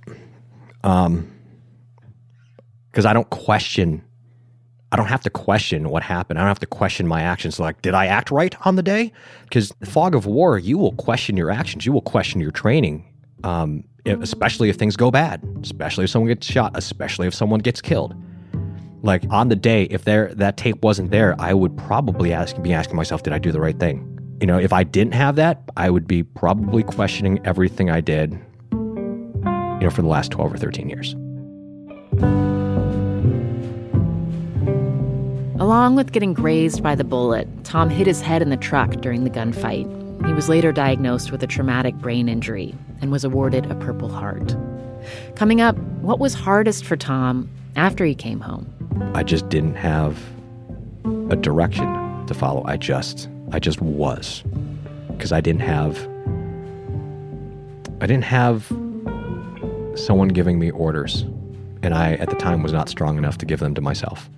Um, 0.83 1.31
because 2.91 3.05
I 3.05 3.13
don't 3.13 3.29
question, 3.29 4.03
I 4.91 4.95
don't 4.95 5.07
have 5.07 5.21
to 5.21 5.29
question 5.29 5.89
what 5.89 6.01
happened. 6.03 6.39
I 6.39 6.41
don't 6.41 6.49
have 6.49 6.59
to 6.59 6.65
question 6.65 7.07
my 7.07 7.21
actions. 7.21 7.59
Like, 7.59 7.81
did 7.81 7.93
I 7.93 8.07
act 8.07 8.31
right 8.31 8.55
on 8.65 8.75
the 8.75 8.83
day? 8.83 9.11
Because 9.43 9.71
fog 9.85 10.15
of 10.15 10.25
war, 10.25 10.57
you 10.57 10.77
will 10.77 10.93
question 10.93 11.37
your 11.37 11.51
actions. 11.51 11.85
You 11.85 11.91
will 11.91 12.01
question 12.01 12.41
your 12.41 12.51
training, 12.51 13.05
um, 13.43 13.83
especially 14.09 14.69
if 14.69 14.75
things 14.75 14.95
go 14.95 15.11
bad, 15.11 15.41
especially 15.61 16.05
if 16.05 16.09
someone 16.09 16.29
gets 16.29 16.47
shot, 16.47 16.71
especially 16.75 17.27
if 17.27 17.33
someone 17.33 17.59
gets 17.59 17.81
killed. 17.81 18.15
Like 19.01 19.23
on 19.29 19.47
the 19.49 19.55
day, 19.55 19.83
if 19.83 20.03
there 20.03 20.33
that 20.35 20.57
tape 20.57 20.83
wasn't 20.83 21.11
there, 21.11 21.35
I 21.39 21.53
would 21.53 21.77
probably 21.77 22.33
ask, 22.33 22.61
be 22.61 22.73
asking 22.73 22.95
myself, 22.95 23.23
did 23.23 23.33
I 23.33 23.39
do 23.39 23.51
the 23.51 23.61
right 23.61 23.79
thing? 23.79 24.05
You 24.41 24.47
know, 24.47 24.57
if 24.57 24.73
I 24.73 24.83
didn't 24.83 25.13
have 25.13 25.35
that, 25.37 25.63
I 25.77 25.89
would 25.89 26.07
be 26.07 26.23
probably 26.23 26.83
questioning 26.83 27.39
everything 27.45 27.89
I 27.89 28.01
did, 28.01 28.33
you 28.71 28.77
know, 29.81 29.89
for 29.89 30.01
the 30.01 30.07
last 30.07 30.31
12 30.31 30.53
or 30.53 30.57
13 30.57 30.89
years. 30.89 31.13
Along 35.61 35.95
with 35.95 36.13
getting 36.13 36.33
grazed 36.33 36.81
by 36.81 36.95
the 36.95 37.03
bullet, 37.03 37.47
Thom 37.63 37.89
hit 37.89 38.07
his 38.07 38.21
head 38.21 38.41
in 38.41 38.49
the 38.49 38.57
truck 38.57 38.91
during 39.01 39.23
the 39.25 39.29
gunfight. 39.29 39.85
He 40.25 40.33
was 40.33 40.49
later 40.49 40.71
diagnosed 40.71 41.31
with 41.31 41.43
a 41.43 41.47
traumatic 41.47 41.95
brain 41.95 42.27
injury 42.27 42.75
and 43.01 43.11
was 43.11 43.23
awarded 43.23 43.69
a 43.71 43.75
Purple 43.75 44.09
Heart. 44.09 44.55
Coming 45.35 45.61
up, 45.61 45.77
what 46.01 46.19
was 46.19 46.33
hardest 46.33 46.85
for 46.85 46.97
Thom 46.97 47.49
after 47.75 48.05
he 48.05 48.15
came 48.15 48.39
home? 48.39 48.67
I 49.13 49.23
just 49.23 49.49
didn't 49.49 49.75
have 49.75 50.21
a 51.29 51.35
direction 51.35 51.87
to 52.27 52.33
follow. 52.33 52.63
I 52.65 52.77
just, 52.77 53.29
I 53.51 53.59
just 53.59 53.81
was, 53.81 54.43
because 55.09 55.31
I 55.31 55.41
didn't 55.41 55.61
have, 55.61 55.97
I 58.01 58.07
didn't 58.07 58.25
have 58.25 58.67
someone 59.95 60.29
giving 60.29 60.59
me 60.59 60.71
orders, 60.71 61.21
and 61.81 61.93
I 61.93 62.13
at 62.15 62.29
the 62.29 62.35
time 62.35 62.63
was 62.63 62.73
not 62.73 62.89
strong 62.89 63.17
enough 63.17 63.37
to 63.39 63.45
give 63.45 63.59
them 63.59 63.73
to 63.75 63.81
myself. 63.81 64.29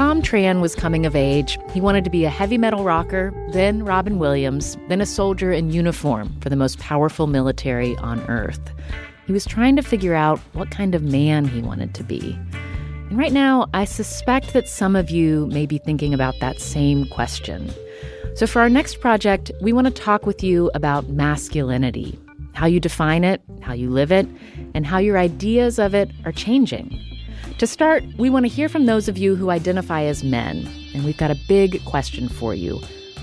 Thom 0.00 0.22
Tran 0.22 0.62
was 0.62 0.74
coming 0.74 1.04
of 1.04 1.14
age, 1.14 1.58
he 1.74 1.80
wanted 1.82 2.04
to 2.04 2.10
be 2.10 2.24
a 2.24 2.30
heavy 2.30 2.56
metal 2.56 2.84
rocker, 2.84 3.34
then 3.52 3.84
Robin 3.84 4.18
Williams, 4.18 4.78
then 4.88 5.02
a 5.02 5.04
soldier 5.04 5.52
in 5.52 5.70
uniform 5.70 6.34
for 6.40 6.48
the 6.48 6.56
most 6.56 6.78
powerful 6.78 7.26
military 7.26 7.94
on 7.98 8.18
earth. 8.22 8.72
He 9.26 9.34
was 9.34 9.44
trying 9.44 9.76
to 9.76 9.82
figure 9.82 10.14
out 10.14 10.38
what 10.54 10.70
kind 10.70 10.94
of 10.94 11.02
man 11.02 11.44
he 11.44 11.60
wanted 11.60 11.94
to 11.96 12.02
be. 12.02 12.34
And 13.10 13.18
right 13.18 13.30
now, 13.30 13.68
I 13.74 13.84
suspect 13.84 14.54
that 14.54 14.70
some 14.70 14.96
of 14.96 15.10
you 15.10 15.48
may 15.48 15.66
be 15.66 15.76
thinking 15.76 16.14
about 16.14 16.32
that 16.40 16.62
same 16.62 17.04
question. 17.08 17.70
So, 18.36 18.46
for 18.46 18.62
our 18.62 18.70
next 18.70 19.02
project, 19.02 19.52
we 19.60 19.74
want 19.74 19.86
to 19.86 19.92
talk 19.92 20.24
with 20.24 20.42
you 20.42 20.70
about 20.74 21.10
masculinity 21.10 22.18
how 22.54 22.64
you 22.66 22.80
define 22.80 23.22
it, 23.22 23.42
how 23.60 23.74
you 23.74 23.90
live 23.90 24.10
it, 24.10 24.26
and 24.74 24.86
how 24.86 24.96
your 24.96 25.18
ideas 25.18 25.78
of 25.78 25.94
it 25.94 26.10
are 26.24 26.32
changing. 26.32 27.09
To 27.60 27.66
start, 27.66 28.02
we 28.16 28.30
want 28.30 28.46
to 28.46 28.48
hear 28.48 28.70
from 28.70 28.86
those 28.86 29.06
of 29.06 29.18
you 29.18 29.36
who 29.36 29.50
identify 29.50 30.04
as 30.04 30.24
men, 30.24 30.66
and 30.94 31.04
we've 31.04 31.18
got 31.18 31.30
a 31.30 31.38
big 31.46 31.84
question 31.84 32.26
for 32.26 32.54
you. 32.54 32.80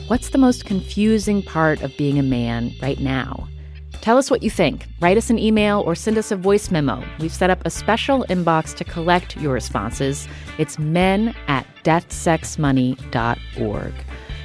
What's 0.10 0.29
the 0.29 0.38
most 0.38 0.63
confusing 0.63 1.41
part 1.41 1.82
of 1.82 1.98
being 1.98 2.20
a 2.20 2.24
man 2.24 2.72
right 2.79 3.00
now? 3.00 3.48
Tell 3.94 4.15
us 4.15 4.29
what 4.29 4.44
you 4.44 4.51
think. 4.51 4.86
Write 5.01 5.17
us 5.17 5.32
an 5.32 5.39
email 5.39 5.82
or 5.88 5.96
send 5.96 6.20
us 6.20 6.32
a 6.32 6.36
voice 6.36 6.70
memo. 6.70 7.03
We've 7.20 7.34
set 7.34 7.50
up 7.50 7.65
a 7.65 7.72
special 7.72 8.27
inbox 8.29 8.75
to 8.75 8.84
collect 8.84 9.36
your 9.38 9.53
responses. 9.53 10.27
It's 10.60 10.77
men 10.77 11.34
at 11.48 11.65
deathsexmoney.org. 11.84 13.94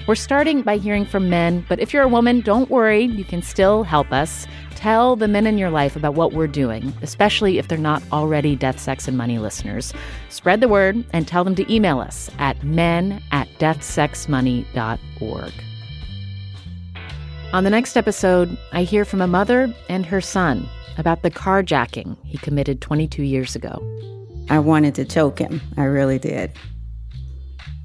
We're 0.09 0.15
starting 0.15 0.63
by 0.63 0.79
hearing 0.79 1.05
from 1.05 1.29
men, 1.29 1.67
but 1.69 1.81
if 1.81 1.93
you're 1.93 2.03
a 2.03 2.09
woman, 2.09 2.41
don't 2.41 2.71
worry, 2.71 3.05
you 3.05 3.27
can 3.27 3.43
still 3.43 3.83
help 3.83 4.11
us. 4.11 4.47
Tell 4.83 5.15
the 5.15 5.29
men 5.29 5.47
in 5.47 5.59
your 5.59 5.71
life 5.71 5.95
about 5.95 6.15
what 6.15 6.33
we're 6.33 6.49
doing, 6.49 6.93
especially 7.03 7.57
if 7.59 7.69
they're 7.69 7.79
not 7.79 8.03
already 8.11 8.57
Death, 8.57 8.81
Sex, 8.81 9.07
and 9.07 9.17
Money 9.17 9.39
listeners. 9.39 9.95
Spread 10.29 10.61
the 10.61 10.67
word 10.67 11.05
and 11.13 11.29
tell 11.29 11.45
them 11.45 11.55
to 11.55 11.73
email 11.73 12.01
us 12.01 12.29
at 12.41 12.65
men 12.65 13.23
at 13.31 13.47
deathsexmoney.org. 13.61 15.53
On 17.53 17.63
the 17.63 17.71
next 17.71 17.97
episode, 17.97 18.59
I 18.73 18.83
hear 18.83 19.05
from 19.05 19.21
a 19.21 19.29
mother 19.29 19.73
and 19.89 20.05
her 20.05 20.21
son 20.21 20.69
about 20.99 21.23
the 21.23 21.31
carjacking 21.31 22.17
he 22.25 22.39
committed 22.39 22.81
22 22.81 23.23
years 23.23 23.55
ago. 23.55 23.81
I 24.51 24.59
wanted 24.59 24.97
to 24.97 25.05
choke 25.05 25.39
him. 25.39 25.61
I 25.77 25.85
really 25.85 26.19
did. 26.19 26.51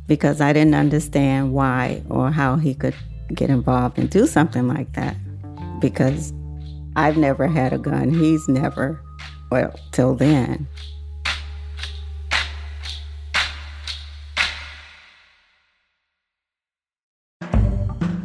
Because 0.07 0.41
I 0.41 0.51
didn't 0.51 0.73
understand 0.73 1.53
why 1.53 2.01
or 2.09 2.31
how 2.31 2.55
he 2.55 2.73
could 2.73 2.95
get 3.35 3.51
involved 3.51 3.99
and 3.99 4.09
do 4.09 4.25
something 4.25 4.67
like 4.67 4.93
that. 4.93 5.15
Because 5.79 6.33
I've 6.97 7.15
never 7.15 7.45
had 7.45 7.73
a 7.73 7.77
gun. 7.77 8.11
He's 8.11 8.47
never, 8.47 8.99
well, 9.51 9.79
till 9.91 10.15
then. 10.15 10.67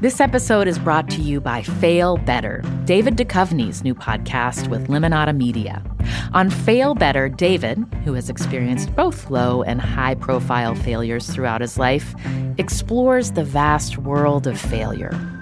This 0.00 0.21
episode 0.21 0.67
is 0.67 0.79
brought 0.79 1.11
to 1.11 1.21
you 1.21 1.38
by 1.38 1.62
Fail 1.62 2.17
Better, 2.17 2.64
David 2.87 3.17
Duchovny's 3.17 3.85
new 3.85 3.95
podcast 3.95 4.69
with 4.69 4.88
Lemonada 4.88 5.37
Media. 5.37 5.85
On 6.33 6.49
Fail 6.49 6.95
Better, 6.95 7.29
David, 7.29 7.79
who 8.05 8.14
has 8.14 8.31
experienced 8.31 8.97
both 8.97 9.31
low 9.31 9.62
and 9.62 9.83
high 9.83 10.14
profile 10.14 10.75
failures 10.75 11.29
throughout 11.29 11.61
his 11.61 11.76
life, 11.76 12.14
explores 12.57 13.33
the 13.33 13.45
vast 13.45 13.99
world 13.99 14.47
of 14.47 14.59
failure 14.59 15.42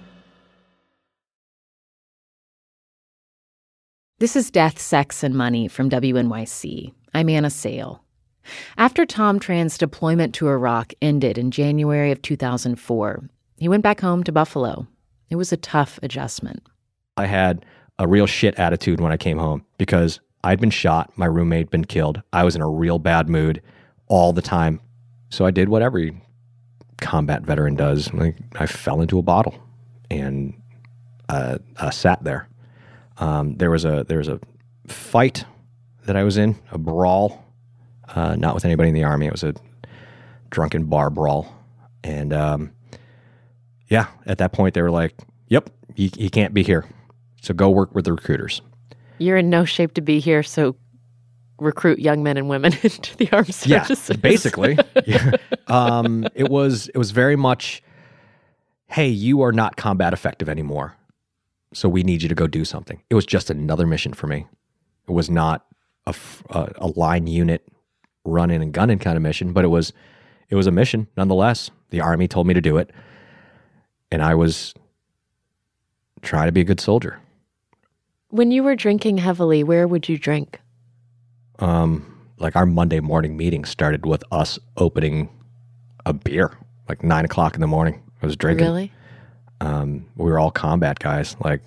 This 4.21 4.35
is 4.35 4.51
Death, 4.51 4.77
Sex, 4.77 5.23
and 5.23 5.33
Money 5.33 5.67
from 5.67 5.89
WNYC. 5.89 6.93
I'm 7.11 7.27
Anna 7.27 7.49
Sale. 7.49 8.03
After 8.77 9.03
Thom 9.03 9.39
Tran's 9.39 9.79
deployment 9.79 10.35
to 10.35 10.47
Iraq 10.47 10.93
ended 11.01 11.39
in 11.39 11.49
January 11.49 12.11
of 12.11 12.21
2004, 12.21 13.23
he 13.57 13.67
went 13.67 13.81
back 13.81 13.99
home 13.99 14.23
to 14.25 14.31
Buffalo. 14.31 14.85
It 15.31 15.37
was 15.37 15.51
a 15.51 15.57
tough 15.57 15.99
adjustment. 16.03 16.61
I 17.17 17.25
had 17.25 17.65
a 17.97 18.07
real 18.07 18.27
shit 18.27 18.53
attitude 18.59 19.01
when 19.01 19.11
I 19.11 19.17
came 19.17 19.39
home 19.39 19.65
because 19.79 20.19
I'd 20.43 20.61
been 20.61 20.69
shot, 20.69 21.11
my 21.17 21.25
roommate 21.25 21.61
had 21.61 21.71
been 21.71 21.85
killed. 21.85 22.21
I 22.31 22.43
was 22.43 22.55
in 22.55 22.61
a 22.61 22.69
real 22.69 22.99
bad 22.99 23.27
mood 23.27 23.59
all 24.05 24.33
the 24.33 24.43
time. 24.43 24.81
So 25.31 25.47
I 25.47 25.49
did 25.49 25.67
what 25.67 25.81
every 25.81 26.21
combat 26.99 27.41
veteran 27.41 27.73
does. 27.73 28.13
Like 28.13 28.37
I 28.57 28.67
fell 28.67 29.01
into 29.01 29.17
a 29.17 29.23
bottle 29.23 29.57
and 30.11 30.53
uh, 31.27 31.57
uh, 31.77 31.89
sat 31.89 32.23
there. 32.23 32.47
Um, 33.21 33.55
there 33.55 33.69
was 33.69 33.85
a 33.85 34.03
there 34.07 34.17
was 34.17 34.27
a 34.27 34.39
fight 34.87 35.45
that 36.05 36.17
I 36.17 36.23
was 36.23 36.37
in, 36.37 36.55
a 36.71 36.77
brawl, 36.77 37.45
uh, 38.09 38.35
not 38.35 38.55
with 38.55 38.65
anybody 38.65 38.89
in 38.89 38.95
the 38.95 39.03
army. 39.03 39.27
It 39.27 39.31
was 39.31 39.43
a 39.43 39.53
drunken 40.49 40.85
bar 40.85 41.09
brawl, 41.09 41.53
and 42.03 42.33
um, 42.33 42.71
yeah, 43.87 44.07
at 44.25 44.39
that 44.39 44.51
point 44.51 44.73
they 44.73 44.81
were 44.81 44.91
like, 44.91 45.13
"Yep, 45.49 45.69
you, 45.95 46.09
you 46.17 46.29
can't 46.31 46.53
be 46.53 46.63
here, 46.63 46.85
so 47.41 47.53
go 47.53 47.69
work 47.69 47.93
with 47.93 48.05
the 48.05 48.11
recruiters." 48.11 48.61
You're 49.19 49.37
in 49.37 49.51
no 49.51 49.65
shape 49.65 49.93
to 49.93 50.01
be 50.01 50.19
here, 50.19 50.41
so 50.41 50.75
recruit 51.59 51.99
young 51.99 52.23
men 52.23 52.37
and 52.37 52.49
women 52.49 52.73
into 52.83 53.15
the 53.17 53.31
armed 53.31 53.53
services. 53.53 54.09
Yeah, 54.09 54.15
basically. 54.17 54.79
yeah. 55.05 55.33
Um, 55.67 56.27
it 56.33 56.49
was 56.49 56.87
it 56.89 56.97
was 56.97 57.11
very 57.11 57.35
much, 57.35 57.83
hey, 58.87 59.09
you 59.09 59.41
are 59.43 59.51
not 59.51 59.75
combat 59.75 60.11
effective 60.11 60.49
anymore, 60.49 60.95
so 61.73 61.89
we 61.89 62.03
need 62.03 62.21
you 62.21 62.29
to 62.29 62.35
go 62.35 62.47
do 62.47 62.65
something. 62.65 63.01
It 63.09 63.15
was 63.15 63.25
just 63.25 63.49
another 63.49 63.87
mission 63.87 64.13
for 64.13 64.27
me. 64.27 64.45
It 65.07 65.11
was 65.11 65.29
not 65.29 65.65
a, 66.05 66.15
a, 66.49 66.71
a 66.77 66.87
line 66.87 67.27
unit 67.27 67.67
running 68.23 68.61
and 68.61 68.71
gunning 68.73 68.99
kind 68.99 69.17
of 69.17 69.23
mission, 69.23 69.53
but 69.53 69.63
it 69.65 69.69
was 69.69 69.93
it 70.49 70.55
was 70.55 70.67
a 70.67 70.71
mission 70.71 71.07
nonetheless. 71.17 71.71
The 71.89 72.01
army 72.01 72.27
told 72.27 72.47
me 72.47 72.53
to 72.53 72.61
do 72.61 72.77
it, 72.77 72.91
and 74.11 74.21
I 74.21 74.35
was 74.35 74.73
trying 76.21 76.47
to 76.47 76.51
be 76.51 76.61
a 76.61 76.65
good 76.65 76.79
soldier. 76.79 77.19
When 78.29 78.51
you 78.51 78.63
were 78.63 78.75
drinking 78.75 79.17
heavily, 79.17 79.63
where 79.63 79.87
would 79.87 80.07
you 80.07 80.17
drink? 80.17 80.59
um, 81.59 82.07
like 82.39 82.55
our 82.55 82.65
Monday 82.65 82.99
morning 82.99 83.37
meeting 83.37 83.65
started 83.65 84.05
with 84.05 84.23
us 84.31 84.57
opening 84.77 85.29
a 86.05 86.13
beer, 86.13 86.57
like 86.89 87.03
nine 87.03 87.23
o'clock 87.23 87.53
in 87.55 87.61
the 87.61 87.67
morning. 87.67 88.01
I 88.21 88.25
was 88.25 88.35
drinking. 88.35 88.65
Really? 88.65 88.91
Um, 89.61 90.05
we 90.17 90.25
were 90.25 90.39
all 90.39 90.51
combat 90.51 90.99
guys. 90.99 91.37
Like, 91.39 91.61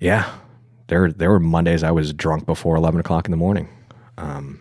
yeah, 0.00 0.30
there 0.88 1.12
there 1.12 1.30
were 1.30 1.38
Mondays 1.38 1.82
I 1.82 1.90
was 1.90 2.12
drunk 2.12 2.46
before 2.46 2.74
eleven 2.76 2.98
o'clock 2.98 3.26
in 3.26 3.30
the 3.30 3.36
morning. 3.36 3.68
Um, 4.16 4.58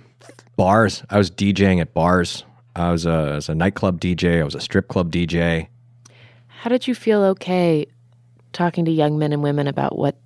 bars. 0.57 1.03
I 1.09 1.17
was 1.17 1.31
DJing 1.31 1.79
at 1.79 1.93
bars. 1.93 2.43
I 2.75 2.91
was 2.91 3.05
a, 3.05 3.09
I 3.11 3.35
was 3.35 3.49
a 3.49 3.55
nightclub 3.55 3.99
DJ. 4.01 4.41
I 4.41 4.43
was 4.43 4.55
a 4.55 4.59
strip 4.59 4.89
club 4.89 5.11
DJ. 5.11 5.67
How 6.47 6.69
did 6.69 6.87
you 6.87 6.93
feel 6.93 7.23
okay 7.23 7.85
talking 8.51 8.83
to 8.85 8.91
young 8.91 9.17
men 9.17 9.31
and 9.31 9.41
women 9.41 9.67
about 9.67 9.97
what 9.97 10.17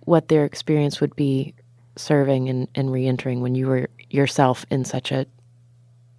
what 0.00 0.28
their 0.28 0.44
experience 0.44 1.00
would 1.00 1.14
be 1.14 1.54
serving 1.96 2.48
and, 2.48 2.68
and 2.74 2.92
reentering 2.92 3.40
when 3.40 3.54
you 3.54 3.68
were 3.68 3.88
yourself 4.10 4.66
in 4.70 4.84
such 4.84 5.12
a 5.12 5.26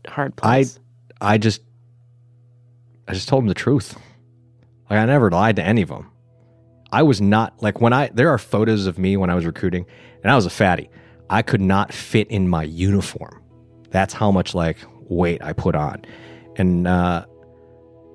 hard 0.07 0.35
place? 0.37 0.79
I 1.19 1.33
I 1.33 1.37
just 1.37 1.61
I 3.09 3.13
just 3.13 3.27
told 3.27 3.43
them 3.43 3.49
the 3.49 3.53
truth. 3.53 3.97
Like 4.89 4.99
I 4.99 5.05
never 5.05 5.29
lied 5.31 5.55
to 5.57 5.63
any 5.63 5.81
of 5.81 5.89
them. 5.89 6.11
I 6.91 7.03
was 7.03 7.19
not 7.19 7.61
like 7.61 7.81
when 7.81 7.93
I 7.93 8.09
there 8.13 8.29
are 8.29 8.37
photos 8.37 8.85
of 8.85 8.97
me 8.97 9.17
when 9.17 9.29
I 9.29 9.35
was 9.35 9.45
recruiting 9.45 9.85
and 10.23 10.31
I 10.31 10.35
was 10.35 10.45
a 10.45 10.49
fatty. 10.49 10.89
I 11.29 11.41
could 11.41 11.61
not 11.61 11.91
fit 11.91 12.27
in 12.29 12.47
my 12.47 12.63
uniform. 12.63 13.41
That's 13.89 14.13
how 14.13 14.31
much 14.31 14.53
like 14.53 14.77
weight 15.09 15.43
I 15.43 15.53
put 15.53 15.75
on. 15.75 16.05
And 16.55 16.87
uh 16.87 17.25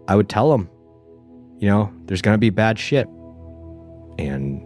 I 0.08 0.16
would 0.16 0.28
tell 0.28 0.50
them, 0.50 0.68
you 1.58 1.68
know, 1.68 1.92
there's 2.06 2.22
going 2.22 2.34
to 2.34 2.38
be 2.38 2.50
bad 2.50 2.78
shit. 2.78 3.06
And 4.18 4.60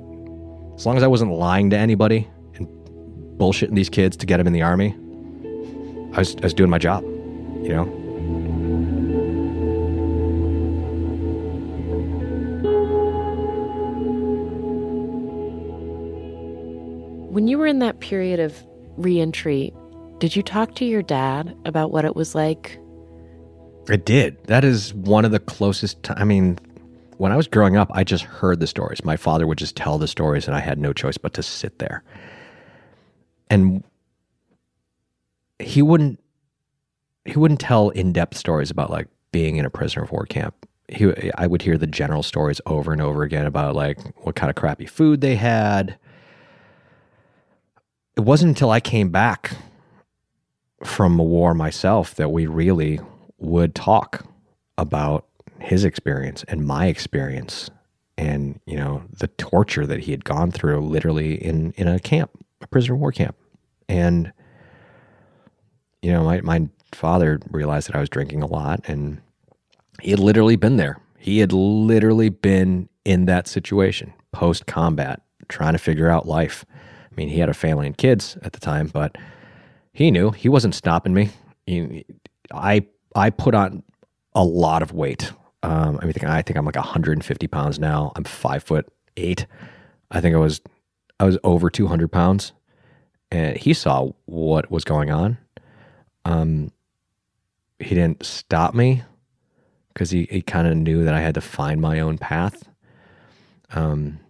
as 0.75 0.87
long 0.87 0.97
as 0.97 1.03
I 1.03 1.07
wasn't 1.07 1.33
lying 1.33 1.69
to 1.71 1.77
anybody 1.77 2.29
and 2.55 2.67
bullshitting 3.39 3.75
these 3.75 3.91
kids 3.91 4.17
to 4.19 4.27
get 4.27 4.39
them 4.39 4.47
in 4.47 4.55
the 4.55 4.63
army, 4.63 4.97
I 6.15 6.19
was, 6.21 6.35
I 6.37 6.45
was 6.45 6.55
doing 6.55 6.71
my 6.71 6.79
job, 6.79 7.03
you 7.63 7.69
know? 7.69 8.04
You 17.55 17.59
were 17.59 17.69
in 17.69 17.79
that 17.79 18.01
period 18.01 18.41
of 18.41 18.67
reentry, 18.97 19.73
did 20.19 20.35
you 20.35 20.43
talk 20.43 20.75
to 20.75 20.85
your 20.85 21.03
dad 21.03 21.57
about 21.65 21.93
what 21.93 22.05
it 22.05 22.17
was 22.17 22.35
like? 22.35 22.81
I 23.89 23.95
did. 23.95 24.43
That 24.47 24.65
is 24.65 24.93
one 24.93 25.25
of 25.25 25.31
the 25.31 25.39
closest. 25.39 26.03
T- 26.03 26.15
I 26.17 26.25
mean, 26.25 26.59
when 27.19 27.31
I 27.31 27.37
was 27.37 27.47
growing 27.47 27.77
up, 27.77 27.93
I 27.95 28.03
just 28.03 28.25
heard 28.25 28.59
the 28.59 28.67
stories. 28.67 29.05
My 29.05 29.17
father 29.17 29.47
would 29.47 29.57
just 29.57 29.77
tell 29.77 29.99
the 29.99 30.09
stories, 30.09 30.49
and 30.49 30.57
I 30.57 30.59
had 30.59 30.81
no 30.81 30.93
choice 30.93 31.17
but 31.17 31.33
to 31.35 31.45
sit 31.45 31.79
there. 31.79 32.03
And 33.49 33.85
he 35.61 35.81
wouldn't. 35.81 36.19
He 37.25 37.39
wouldn't 37.39 37.61
tell 37.61 37.91
in-depth 37.91 38.37
stories 38.37 38.73
about 38.73 38.91
like 38.91 39.07
being 39.31 39.59
in 39.59 39.65
a 39.65 39.71
prisoner 39.71 40.03
of 40.03 40.11
war 40.11 40.27
camp. 40.27 40.57
He, 40.89 41.31
I 41.39 41.47
would 41.47 41.63
hear 41.63 41.79
the 41.79 41.87
general 41.87 42.25
stories 42.25 42.61
over 42.67 42.93
and 42.93 43.01
over 43.01 43.23
again 43.23 43.47
about 43.47 43.77
like 43.77 43.99
what 44.25 44.35
kind 44.35 44.51
of 44.51 44.57
crappy 44.57 44.87
food 44.87 45.21
they 45.21 45.37
had. 45.37 45.97
It 48.17 48.21
wasn't 48.21 48.51
until 48.51 48.71
I 48.71 48.81
came 48.81 49.11
back 49.11 49.57
from 50.85 51.17
the 51.17 51.23
war 51.23 51.55
myself 51.55 52.15
that 52.17 52.31
we 52.31 52.47
really 52.47 53.01
would 53.39 53.75
talk 53.75 54.27
about 54.79 55.27
his 55.61 55.85
experience 55.85 56.45
and 56.49 56.67
my 56.67 56.87
experience 56.87 57.71
and 58.17 58.61
you 58.67 58.77
know 58.77 59.03
the 59.19 59.29
torture 59.29 59.87
that 59.87 60.01
he 60.01 60.11
had 60.11 60.25
gone 60.25 60.51
through 60.51 60.81
literally 60.81 61.43
in 61.43 61.73
in 61.73 61.89
a 61.89 61.99
camp 61.99 62.31
a 62.61 62.67
prisoner 62.67 62.95
of 62.95 63.01
war 63.01 63.13
camp. 63.13 63.37
And 63.89 64.33
you 66.03 66.13
know 66.13 66.25
my, 66.25 66.41
my 66.43 66.69
father 66.93 67.41
realized 67.51 67.89
that 67.89 67.97
i 67.97 68.01
was 68.01 68.09
drinking 68.09 68.41
a 68.41 68.47
lot 68.47 68.81
and 68.87 69.21
he 70.01 70.11
had 70.11 70.21
literally 70.21 70.57
been 70.57 70.77
there. 70.77 70.99
He 71.19 71.39
had 71.39 71.53
literally 71.53 72.29
been 72.29 72.89
in 73.05 73.27
that 73.27 73.47
situation 73.49 74.13
post 74.33 74.67
combat 74.67 75.23
trying 75.49 75.73
to 75.73 75.79
figure 75.79 76.11
out 76.11 76.27
life 76.27 76.65
i 77.15 77.21
mean 77.21 77.29
he 77.29 77.39
had 77.39 77.49
a 77.49 77.55
family 77.55 77.87
and 77.87 77.97
kids 77.97 78.37
at 78.43 78.53
the 78.53 78.61
time 78.61 78.89
but 78.89 79.17
he 79.93 80.11
knew 80.11 80.31
he 80.31 80.49
wasn't 80.49 80.75
stopping 80.75 81.15
me 81.15 81.31
he, 81.67 82.05
i 82.53 82.85
I 83.15 83.31
put 83.31 83.55
on 83.55 83.83
a 84.35 84.45
lot 84.45 84.83
of 84.83 84.93
weight. 84.93 85.33
Um, 85.63 85.99
I 86.03 86.07
mean, 86.07 86.15
I 86.25 86.43
think 86.43 86.59
I'm 86.59 86.65
like 86.65 86.77
150 86.77 87.47
pounds 87.47 87.79
now. 87.79 88.13
I'm 88.17 88.25
five 88.25 88.63
foot 88.63 88.87
eight. 89.17 89.47
I 90.11 90.21
think 90.21 90.35
I 90.35 90.39
was, 90.39 90.61
I 91.21 91.25
was 91.25 91.39
over 91.45 91.71
200 91.71 92.11
pounds, 92.11 92.53
and 93.31 93.57
he 93.57 93.73
saw 93.73 94.11
what 94.27 94.71
was 94.71 94.85
going 94.85 95.11
on. 95.11 95.39
Um, 96.25 96.73
he 97.79 97.95
didn't 97.95 98.25
stop 98.25 98.75
me 98.75 99.03
because 99.93 100.11
he, 100.11 100.27
he 100.31 100.43
kind 100.43 100.67
of 100.67 100.77
knew 100.77 101.05
that 101.05 101.15
I 101.15 101.21
had 101.21 101.35
to 101.35 101.41
find 101.41 101.81
my 101.81 102.01
own 102.01 102.19
path. 102.19 102.69
Um, 103.71 104.21